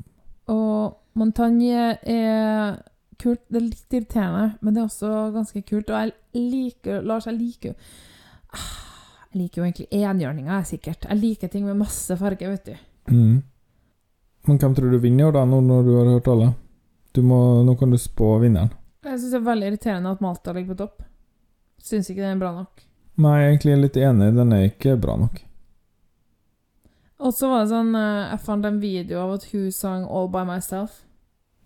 Og 0.47 0.97
Montagne 1.15 1.97
er 2.03 2.81
kult. 3.17 3.39
Det 3.49 3.61
er 3.61 3.67
litt 3.69 3.89
irriterende, 3.95 4.57
men 4.61 4.73
det 4.73 4.81
er 4.81 4.87
også 4.87 5.31
ganske 5.33 5.61
kult. 5.65 5.89
Og 5.89 5.95
jeg 6.03 6.13
liker 6.33 7.01
Lars, 7.03 7.25
jeg 7.25 7.37
liker 7.39 7.75
Ah, 8.53 8.59
Jeg 9.33 9.41
liker 9.41 9.61
jo 9.61 9.63
egentlig 9.71 9.87
enhjørninger, 9.89 10.51
jeg, 10.61 10.65
sikkert. 10.79 11.07
Jeg 11.09 11.17
liker 11.17 11.47
ting 11.49 11.65
med 11.65 11.75
masse 11.77 12.15
farge, 12.17 12.37
vet 12.47 12.65
du. 12.65 12.75
Mm. 13.09 13.41
Men 14.47 14.59
hvem 14.59 14.75
tror 14.75 14.91
du 14.91 14.99
vinner 14.99 15.31
da, 15.31 15.45
nå 15.47 15.61
når 15.63 15.83
du 15.87 15.91
har 15.97 16.11
hørt 16.15 16.27
alle? 16.27 16.51
Du 17.13 17.21
må, 17.21 17.63
nå 17.63 17.75
kan 17.79 17.91
du 17.93 17.97
spå 18.01 18.37
vinneren. 18.41 18.73
Jeg 19.03 19.19
syns 19.19 19.31
det 19.31 19.39
er 19.39 19.47
veldig 19.47 19.69
irriterende 19.69 20.11
at 20.15 20.21
Malta 20.23 20.53
ligger 20.55 20.73
på 20.73 20.81
topp. 20.83 21.03
Syns 21.83 22.09
ikke 22.09 22.23
den 22.23 22.37
er 22.37 22.41
bra 22.41 22.53
nok. 22.55 22.83
Nei, 23.23 23.33
jeg 23.37 23.45
er 23.45 23.51
egentlig 23.51 23.75
litt 23.83 23.97
enig, 24.01 24.29
den 24.35 24.55
er 24.55 24.69
ikke 24.69 24.95
bra 24.99 25.17
nok. 25.21 25.41
Og 27.23 27.35
så 27.35 27.49
var 27.51 27.63
det 27.63 27.71
sånn 27.71 27.93
eh, 27.95 28.31
Jeg 28.33 28.43
fant 28.43 28.65
en 28.67 28.79
video 28.81 29.21
av 29.23 29.35
at 29.37 29.45
hun 29.53 29.67
sang 29.71 30.03
'All 30.03 30.29
By 30.31 30.43
Myself'. 30.47 31.03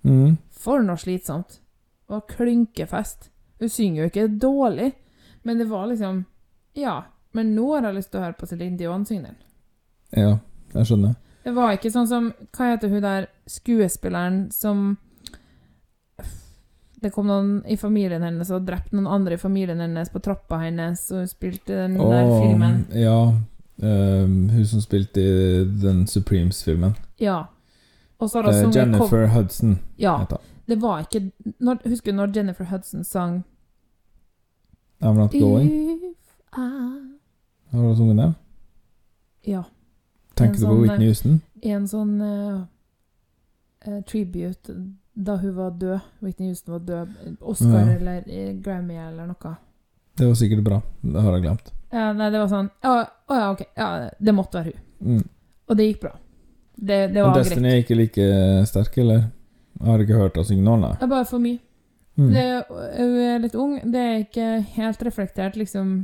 Mm. 0.06 0.38
For 0.54 0.84
noe 0.86 1.00
slitsomt. 1.02 1.62
Det 2.06 2.14
var 2.14 2.28
klynkefest. 2.30 3.30
Hun 3.60 3.70
synger 3.70 4.02
jo 4.02 4.10
ikke 4.12 4.28
dårlig, 4.42 4.92
men 5.44 5.58
det 5.58 5.70
var 5.70 5.88
liksom 5.88 6.26
Ja. 6.76 7.04
Men 7.34 7.56
nå 7.56 7.76
har 7.76 7.84
jeg 7.84 7.96
lyst 7.96 8.12
til 8.12 8.20
å 8.20 8.24
høre 8.24 8.38
på 8.40 8.48
Celine 8.48 8.78
Dion 8.78 9.06
synge 9.06 9.28
den. 9.28 9.36
Ja, 10.16 10.38
jeg 10.74 10.86
skjønner. 10.90 11.16
Det 11.48 11.54
var 11.56 11.78
ikke 11.78 11.92
sånn 11.94 12.08
som 12.10 12.32
Hva 12.52 12.74
heter 12.74 12.92
hun 12.92 13.04
der 13.06 13.30
skuespilleren 13.48 14.40
som 14.52 14.98
Det 17.00 17.14
kom 17.16 17.30
noen 17.30 17.62
i 17.70 17.78
familien 17.80 18.26
hennes 18.26 18.52
og 18.52 18.66
drepte 18.68 18.98
noen 18.98 19.08
andre 19.08 19.38
i 19.38 19.40
familien 19.40 19.80
hennes 19.80 20.10
på 20.12 20.20
trappa 20.26 20.58
hennes, 20.64 21.06
og 21.14 21.22
hun 21.22 21.30
spilte 21.30 21.76
den 21.86 21.94
der 22.02 22.32
filmen. 22.42 22.80
Ja. 22.98 23.20
Um, 23.78 24.50
hun 24.50 24.66
som 24.66 24.82
spilte 24.82 25.22
i 25.22 25.62
den 25.78 26.08
Supremes-filmen. 26.10 26.96
Ja. 27.22 27.44
Sunget 28.18 28.76
Jennifer 28.76 29.28
Hudson. 29.28 29.78
Ja. 30.02 30.18
Det 30.66 30.80
var 30.82 31.06
ikke 31.06 31.30
når, 31.60 31.86
Husker 31.86 32.12
du 32.12 32.18
når 32.18 32.34
Jennifer 32.36 32.66
Hudson 32.66 33.04
sang 33.04 33.44
I'm 35.00 35.14
not 35.14 35.32
going. 35.32 35.70
If 35.70 36.18
I 36.58 36.68
Har 37.72 37.90
du 37.90 37.96
sunget 37.96 38.18
den? 38.18 38.36
Ja. 39.46 39.64
Tenker 40.38 40.62
sånn, 40.62 40.70
du 40.70 40.74
på 40.74 40.74
sånn, 40.76 40.84
Whitney 40.88 41.08
Houston? 41.12 41.38
I 41.64 41.74
en 41.76 41.88
sånn 41.90 42.14
eh, 42.22 42.60
eh, 43.88 44.02
tribute 44.10 44.76
da 45.18 45.38
hun 45.42 45.56
var 45.58 45.72
død. 45.82 46.12
Whitney 46.22 46.52
Houston 46.52 46.76
var 46.78 46.84
død. 46.86 47.16
Oscar 47.42 47.80
Ja. 47.80 47.96
eller 47.96 48.24
eh, 48.28 48.54
Grammy 48.62 49.00
eller 49.02 49.28
noe. 49.32 49.56
Det 50.18 50.28
var 50.28 50.38
sikkert 50.38 50.64
bra. 50.66 50.82
Det 51.02 51.22
har 51.22 51.34
jeg 51.38 51.46
glemt. 51.46 51.74
Ja, 51.92 52.12
nei, 52.14 52.30
det 52.34 52.40
var 52.42 52.50
sånn 52.52 52.70
Å 52.84 52.94
ja, 53.32 53.52
ok. 53.54 53.62
Ja, 53.78 53.90
det 54.20 54.34
måtte 54.36 54.60
være 54.60 54.74
hun. 54.74 55.18
Mm. 55.18 55.28
Og 55.68 55.78
det 55.78 55.86
gikk 55.88 56.02
bra. 56.02 56.14
Det, 56.78 56.98
det 57.14 57.24
var 57.24 57.34
greit. 57.34 57.48
Destiny 57.50 57.70
er 57.72 57.82
ikke 57.82 57.98
like 57.98 58.28
sterk, 58.70 58.98
eller? 59.02 59.24
Jeg 59.78 59.88
har 59.88 60.04
ikke 60.04 60.20
hørt 60.20 60.38
nå, 60.38 60.76
nei. 60.82 60.94
Det 60.98 61.06
er 61.06 61.12
bare 61.12 61.26
for 61.30 61.42
mye. 61.42 61.60
Mm. 62.18 62.30
Det, 62.34 62.46
hun 62.98 63.18
er 63.22 63.42
litt 63.44 63.56
ung. 63.56 63.74
Det 63.94 64.04
er 64.04 64.22
ikke 64.26 64.48
helt 64.78 65.04
reflektert, 65.06 65.58
liksom 65.58 65.98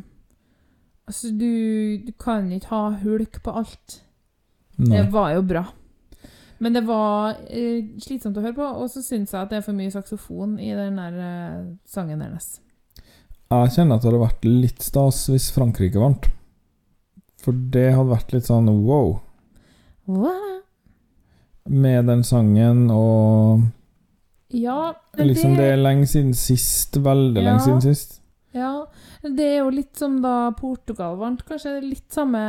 Altså, 1.03 1.33
du, 1.35 1.97
du 2.05 2.11
kan 2.15 2.45
ikke 2.55 2.69
ha 2.71 2.93
hulk 3.01 3.41
på 3.43 3.51
alt. 3.51 3.97
Nei. 4.77 4.97
Det 4.97 5.12
var 5.13 5.33
jo 5.36 5.41
bra. 5.45 5.63
Men 6.63 6.73
det 6.77 6.83
var 6.88 7.36
eh, 7.49 7.83
slitsomt 8.01 8.38
å 8.39 8.43
høre 8.45 8.55
på, 8.55 8.67
og 8.83 8.89
så 8.91 9.01
syns 9.03 9.33
jeg 9.33 9.41
at 9.41 9.49
det 9.51 9.57
er 9.59 9.65
for 9.65 9.75
mye 9.77 9.91
saksofon 9.91 10.55
i 10.63 10.71
den 10.77 10.95
der 11.01 11.17
eh, 11.19 11.65
sangen 11.89 12.21
hennes. 12.23 12.59
Jeg 13.53 13.73
kjenner 13.75 13.99
at 13.99 14.01
det 14.05 14.09
hadde 14.09 14.21
vært 14.23 14.47
litt 14.47 14.81
stas 14.81 15.25
hvis 15.29 15.49
Frankrike 15.53 15.99
vant. 16.01 16.29
For 17.43 17.51
det 17.53 17.89
hadde 17.93 18.13
vært 18.13 18.31
litt 18.33 18.47
sånn 18.47 18.69
wow. 18.88 19.17
Wow. 20.07 20.62
Med 21.69 22.07
den 22.09 22.23
sangen 22.27 22.88
og 22.91 23.62
Ja, 24.53 24.93
men 25.17 25.29
Liksom 25.29 25.55
det 25.57 25.67
er 25.73 25.79
lenge 25.81 26.07
siden 26.09 26.33
sist. 26.38 26.95
Veldig 26.97 27.41
Ja. 27.41 27.45
lenge 27.49 27.63
siden 27.67 27.81
sist. 27.83 28.19
Ja, 28.53 28.86
det 29.31 29.45
er 29.47 29.57
jo 29.62 29.69
litt 29.71 29.95
som 29.95 30.17
da 30.23 30.51
Portugal 30.57 31.15
vant. 31.19 31.43
Kanskje 31.47 31.77
litt 31.83 32.12
samme 32.12 32.43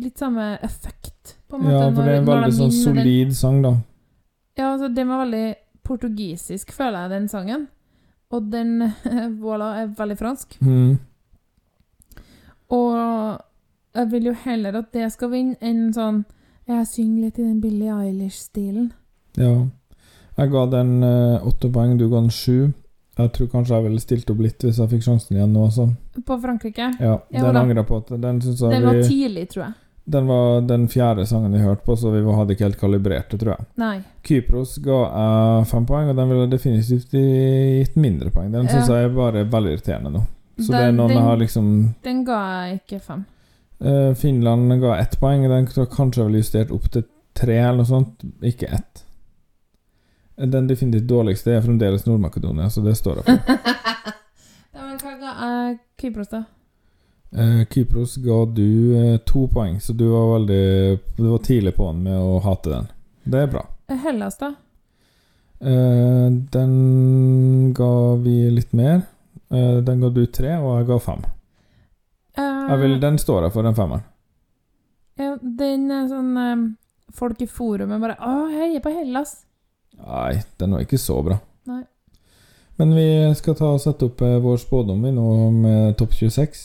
Litt 0.00 0.20
samme 0.20 0.54
effekt, 0.64 1.36
på 1.48 1.58
en 1.58 1.66
måte. 1.66 1.74
Ja, 1.74 1.88
for 1.92 2.06
det 2.06 2.12
er 2.14 2.22
en 2.22 2.28
veldig 2.28 2.54
sånn 2.56 2.72
solid 2.72 3.34
sang, 3.36 3.58
da. 3.64 3.74
Ja, 4.56 4.70
altså, 4.72 4.88
den 4.88 5.10
var 5.10 5.26
veldig 5.26 5.48
portugisisk, 5.84 6.72
føler 6.76 7.04
jeg, 7.04 7.12
den 7.12 7.28
sangen. 7.28 7.66
Og 8.32 8.48
den 8.52 8.80
voilà, 9.44 9.74
er 9.82 9.92
veldig 9.98 10.16
fransk. 10.20 10.56
Mm. 10.64 10.96
Og 12.72 12.96
jeg 13.98 14.10
vil 14.12 14.30
jo 14.30 14.34
heller 14.44 14.80
at 14.80 14.92
det 14.94 15.08
skal 15.12 15.32
vinne, 15.32 15.56
enn 15.64 15.88
sånn 15.96 16.24
Jeg 16.68 16.84
synger 16.90 17.22
litt 17.24 17.38
i 17.40 17.46
den 17.46 17.60
Billie 17.62 17.92
Eilish-stilen. 17.92 18.90
Ja. 19.40 19.54
Jeg 20.38 20.50
ga 20.52 20.64
den 20.70 20.98
eh, 21.02 21.46
åtte 21.48 21.70
poeng, 21.72 21.96
du 21.98 22.04
ga 22.10 22.20
den 22.20 22.32
sju. 22.34 22.68
Jeg 23.18 23.32
tror 23.34 23.48
kanskje 23.50 23.74
jeg 23.74 23.84
ville 23.88 24.00
stilt 24.00 24.30
opp 24.30 24.38
litt 24.44 24.62
hvis 24.62 24.78
jeg 24.78 24.88
fikk 24.92 25.02
sjansen 25.02 25.36
igjen 25.36 25.52
nå, 25.52 25.66
Så. 25.74 25.88
På 26.24 26.36
Frankrike. 26.40 26.92
Ja, 27.00 27.18
Ja, 27.30 27.42
den 27.52 27.54
jeg 27.82 27.86
på. 27.88 27.96
at 27.98 28.08
Den 28.20 28.40
jeg 28.40 28.70
Den 28.70 28.84
var 28.86 28.94
vi, 28.94 29.02
tidlig, 29.08 29.48
tror 29.50 29.64
jeg. 29.64 29.74
Den 30.08 30.26
var 30.26 30.60
den 30.64 30.86
fjerde 30.88 31.26
sangen 31.26 31.52
vi 31.52 31.58
hørte 31.58 31.84
på, 31.84 31.96
så 31.98 32.10
vi 32.10 32.22
hadde 32.32 32.54
ikke 32.54 32.64
helt 32.64 32.78
kalibrert 32.80 33.28
det, 33.30 33.40
tror 33.40 33.56
jeg. 33.58 33.66
Nei. 33.76 33.98
Kypros 34.24 34.78
ga 34.80 35.00
jeg 35.04 35.66
fem 35.68 35.84
poeng, 35.86 36.08
og 36.08 36.16
den 36.16 36.28
ville 36.30 36.46
definitivt 36.48 37.10
gitt 37.12 37.96
mindre 37.96 38.30
poeng. 38.30 38.50
Den 38.52 38.68
syns 38.68 38.88
Ja. 38.88 38.94
jeg 39.02 39.10
er 39.10 39.14
bare 39.14 39.44
veldig 39.44 39.72
irriterende 39.76 40.12
nå. 40.14 40.22
Så 40.58 40.70
det 40.72 40.80
er 40.80 40.86
Den- 40.86 40.96
noen 40.96 41.08
den- 41.08 41.16
jeg 41.18 41.24
har 41.26 41.36
liksom 41.36 41.94
Den 42.02 42.24
ga 42.24 42.38
jeg 42.70 42.80
ikke 42.86 43.00
fem. 43.02 43.26
Uh, 43.80 44.14
Finland 44.14 44.80
ga 44.80 44.94
ett 44.98 45.20
poeng. 45.20 45.42
Den 45.48 45.66
kan 45.66 45.86
kanskje 45.86 46.24
ville 46.24 46.38
justert 46.42 46.72
opp 46.72 46.88
til 46.90 47.04
tre 47.34 47.58
eller 47.58 47.76
noe 47.76 47.84
sånt, 47.84 48.24
ikke 48.42 48.72
ett. 48.72 49.04
Den 50.38 50.68
definitivt 50.70 51.08
dårligste 51.10 51.50
er 51.56 51.62
fremdeles 51.64 52.04
Nord-Makedonia, 52.06 52.68
så 52.70 52.80
det 52.84 52.94
står 52.98 53.22
jeg 53.22 53.24
for. 53.24 53.58
Ja, 54.78 54.84
men 54.86 54.98
hva 55.02 55.12
ga 55.18 55.30
jeg 55.42 55.78
Kypros, 55.98 56.28
da? 56.30 56.44
Eh, 57.34 57.64
Kypros 57.72 58.12
ga 58.22 58.36
du 58.46 58.94
eh, 58.96 59.16
to 59.26 59.48
poeng, 59.50 59.80
så 59.82 59.92
du 59.92 60.04
var 60.12 60.28
veldig 60.36 60.98
Du 61.16 61.24
var 61.32 61.42
tidlig 61.42 61.72
på 61.74 61.88
den 61.90 62.04
med 62.06 62.14
å 62.20 62.38
hate 62.44 62.70
den. 62.70 62.86
Det 63.24 63.40
er 63.42 63.50
bra. 63.52 63.64
Hellas, 64.04 64.38
da? 64.38 64.52
Eh, 65.60 66.28
den 66.54 67.74
ga 67.74 67.90
vi 68.22 68.36
litt 68.54 68.72
mer. 68.72 69.02
Eh, 69.50 69.80
den 69.82 70.00
ga 70.04 70.12
du 70.14 70.22
tre, 70.26 70.54
og 70.62 70.78
jeg 70.78 70.88
ga 70.92 71.00
fem. 71.02 71.26
Eh, 72.38 72.76
vil, 72.78 73.00
den 73.02 73.18
står 73.18 73.48
jeg 73.48 73.56
for, 73.56 73.66
den 73.66 73.74
femmeren. 73.74 74.06
ja, 75.18 75.34
den 75.42 75.90
er 75.90 76.06
sånn 76.12 76.76
Folk 77.18 77.40
i 77.40 77.46
forumet 77.48 78.02
bare 78.04 78.14
'Å, 78.20 78.50
heier 78.52 78.82
på 78.84 78.92
Hellas'. 78.92 79.47
Nei, 80.06 80.40
den 80.60 80.74
var 80.74 80.84
ikke 80.84 81.00
så 81.00 81.18
bra. 81.24 81.38
Nei. 81.68 81.82
Men 82.78 82.94
vi 82.94 83.08
skal 83.38 83.56
ta 83.58 83.72
og 83.74 83.80
sette 83.82 84.06
opp 84.06 84.22
eh, 84.22 84.38
vår 84.42 84.60
spådom 84.62 85.02
vi 85.02 85.14
nå 85.14 85.28
med 85.56 85.96
topp 85.98 86.14
26. 86.14 86.60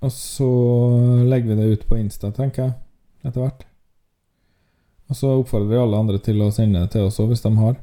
Og 0.00 0.12
så 0.14 0.48
legger 1.28 1.52
vi 1.52 1.58
det 1.58 1.74
ut 1.74 1.88
på 1.88 1.98
Insta, 2.00 2.30
tenker 2.32 2.64
jeg, 2.64 2.74
etter 3.26 3.42
hvert. 3.42 3.66
Og 5.10 5.18
så 5.18 5.32
oppfordrer 5.40 5.72
vi 5.72 5.80
alle 5.82 6.00
andre 6.00 6.20
til 6.22 6.40
å 6.44 6.52
sende 6.54 6.84
det 6.84 6.94
til 6.94 7.08
oss 7.08 7.18
òg, 7.20 7.32
hvis 7.32 7.42
de 7.44 7.52
har. 7.58 7.80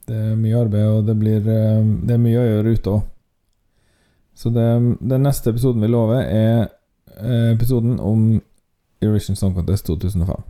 Det 0.07 0.15
er 0.15 0.35
mye 0.35 0.59
arbeid, 0.59 0.87
og 0.91 1.05
det 1.07 1.15
blir 1.19 1.45
eh, 1.47 1.83
Det 2.03 2.15
er 2.15 2.21
mye 2.21 2.39
å 2.39 2.47
gjøre 2.47 2.73
ute 2.75 2.95
òg. 2.97 3.03
Så 4.33 4.49
det, 4.49 4.65
den 4.99 5.23
neste 5.23 5.53
episoden 5.53 5.83
vi 5.83 5.91
lover, 5.91 6.25
er 6.25 6.65
eh, 7.13 7.53
episoden 7.53 7.99
om 8.01 8.41
Eurovision 9.03 9.37
Song 9.39 9.53
Contest 9.55 9.87
2005. 9.87 10.43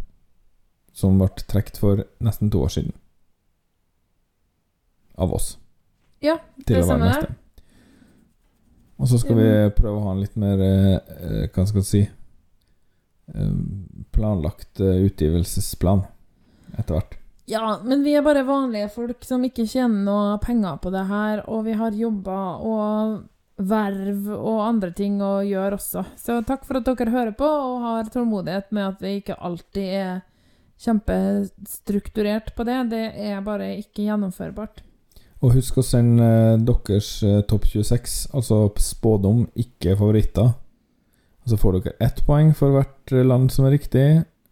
Som 0.94 1.20
ble 1.20 1.30
trukket 1.50 1.78
for 1.82 2.06
nesten 2.24 2.50
to 2.54 2.64
år 2.64 2.74
siden. 2.74 2.96
Av 5.22 5.34
oss. 5.36 5.58
Ja, 6.24 6.40
det 6.58 6.82
stemmer 6.86 7.12
neste. 7.12 7.36
Og 8.98 9.10
så 9.12 9.20
skal 9.20 9.38
vi 9.38 9.48
prøve 9.76 10.00
å 10.00 10.06
ha 10.08 10.14
en 10.14 10.22
litt 10.22 10.36
mer 10.40 10.62
eh, 10.64 11.50
Hva 11.52 11.66
skal 11.68 11.82
jeg 11.82 11.88
si 11.90 12.02
Planlagt 14.14 14.80
utgivelsesplan 14.80 16.04
etter 16.78 16.98
hvert. 16.98 17.20
Ja, 17.50 17.80
men 17.84 18.06
vi 18.06 18.14
er 18.16 18.24
bare 18.24 18.46
vanlige 18.48 18.88
folk 18.94 19.26
som 19.28 19.44
ikke 19.44 19.66
tjener 19.68 20.06
noe 20.06 20.38
penger 20.44 20.78
på 20.80 20.94
det 20.94 21.04
her, 21.10 21.44
og 21.52 21.66
vi 21.68 21.76
har 21.76 21.96
jobber 21.98 22.64
og 22.64 23.18
verv 23.64 24.30
og 24.34 24.62
andre 24.64 24.92
ting 24.96 25.20
å 25.22 25.42
gjøre 25.46 25.78
også. 25.78 26.06
Så 26.18 26.40
takk 26.48 26.64
for 26.66 26.80
at 26.80 26.88
dere 26.88 27.14
hører 27.14 27.36
på 27.38 27.48
og 27.48 27.84
har 27.84 28.10
tålmodighet 28.14 28.72
med 28.74 28.94
at 28.94 29.04
vi 29.04 29.18
ikke 29.20 29.38
alltid 29.38 29.92
er 30.00 30.24
kjempestrukturert 30.84 32.54
på 32.56 32.66
det. 32.68 32.80
Det 32.92 33.04
er 33.28 33.46
bare 33.46 33.76
ikke 33.78 34.08
gjennomførbart. 34.08 34.84
Og 35.44 35.58
husk 35.58 35.82
å 35.82 35.86
sende 35.86 36.24
eh, 36.24 36.60
deres 36.64 37.18
eh, 37.28 37.42
topp 37.48 37.68
26, 37.68 38.30
altså 38.32 38.66
spådom, 38.80 39.46
ikke 39.60 39.98
favoritter. 40.00 40.54
Og 41.44 41.52
så 41.52 41.60
får 41.60 41.80
dere 41.80 41.98
ett 42.08 42.22
poeng 42.28 42.54
for 42.56 42.76
hvert 42.78 43.12
eh, 43.12 43.26
land 43.28 43.52
som 43.52 43.68
er 43.68 43.76
riktig, 43.76 44.06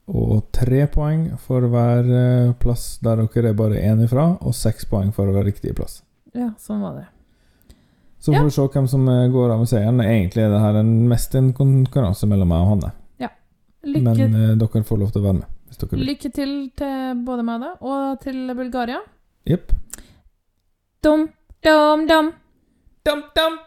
og 0.09 0.47
tre 0.55 0.85
poeng 0.91 1.27
for 1.39 1.67
hver 1.71 2.07
eh, 2.07 2.53
plass 2.59 2.97
der 3.03 3.21
dere 3.21 3.51
er 3.51 3.57
bare 3.57 3.81
én 3.81 4.01
ifra, 4.03 4.37
og 4.41 4.55
seks 4.57 4.87
poeng 4.89 5.11
for 5.15 5.29
hver 5.31 5.45
riktige 5.47 5.75
plass. 5.77 6.01
Ja, 6.33 6.53
sånn 6.59 6.81
var 6.81 6.97
det. 6.97 7.07
Så 8.21 8.33
får 8.33 8.43
vi 8.45 8.53
se 8.53 8.65
hvem 8.73 8.87
som 8.87 9.07
eh, 9.09 9.27
går 9.33 9.53
av 9.53 9.61
med 9.63 9.69
seieren. 9.69 10.01
Egentlig 10.01 10.43
er 10.45 10.51
det 10.53 10.63
her 10.63 10.81
en, 10.81 10.91
mest 11.09 11.35
en 11.35 11.53
konkurranse 11.57 12.29
mellom 12.29 12.51
meg 12.51 12.65
og 12.65 12.73
Hanne. 12.75 12.91
Lykke, 13.81 14.03
Men 14.03 14.35
eh, 14.35 14.57
dere 14.61 14.83
får 14.85 14.99
lov 15.01 15.09
til 15.13 15.23
å 15.23 15.25
være 15.25 15.39
med. 15.39 15.53
Hvis 15.65 15.79
dere 15.81 15.95
vil. 15.95 16.05
lykke 16.11 16.29
til 16.35 16.51
til 16.77 17.21
både 17.25 17.45
meg 17.47 17.55
og 17.55 17.63
deg, 17.65 17.87
og 17.89 18.19
til 18.21 18.53
Bulgaria. 18.59 18.99
Jepp. 19.49 19.73
Dum, 21.01 21.25
dum, 21.65 22.05
dum. 22.11 22.29
Dum, 23.07 23.23
dum. 23.33 23.57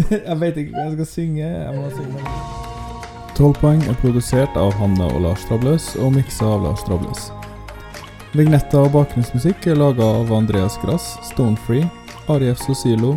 Jeg 0.28 0.36
vet 0.40 0.56
ikke 0.56 0.72
hva 0.72 0.84
jeg 0.86 0.92
skal 0.94 1.06
synge. 1.06 1.44
Jeg 1.44 1.72
må 1.76 1.90
synge. 1.92 2.20
12 3.36 3.54
poeng 3.60 3.82
er 3.88 3.96
produsert 4.02 4.56
av 4.58 4.72
Hanne 4.80 5.06
og 5.14 5.20
Lars 5.24 5.44
Trabløs 5.48 5.94
og 6.00 6.12
miksa 6.16 6.44
av 6.56 6.64
Lars 6.66 6.82
Trabløs. 6.84 7.28
Vignetta 8.36 8.78
og 8.84 8.92
bakgrunnsmusikk 8.94 9.66
er 9.72 9.78
laga 9.80 10.06
av 10.20 10.30
Andreas 10.34 10.76
Grass, 10.82 11.16
Stonefree, 11.30 11.86
Arief 12.30 12.60
Sosilo, 12.62 13.16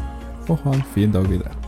og 0.49 0.63
ha 0.63 0.77
en 0.77 0.87
fin 0.93 1.11
dag 1.11 1.29
videre. 1.29 1.60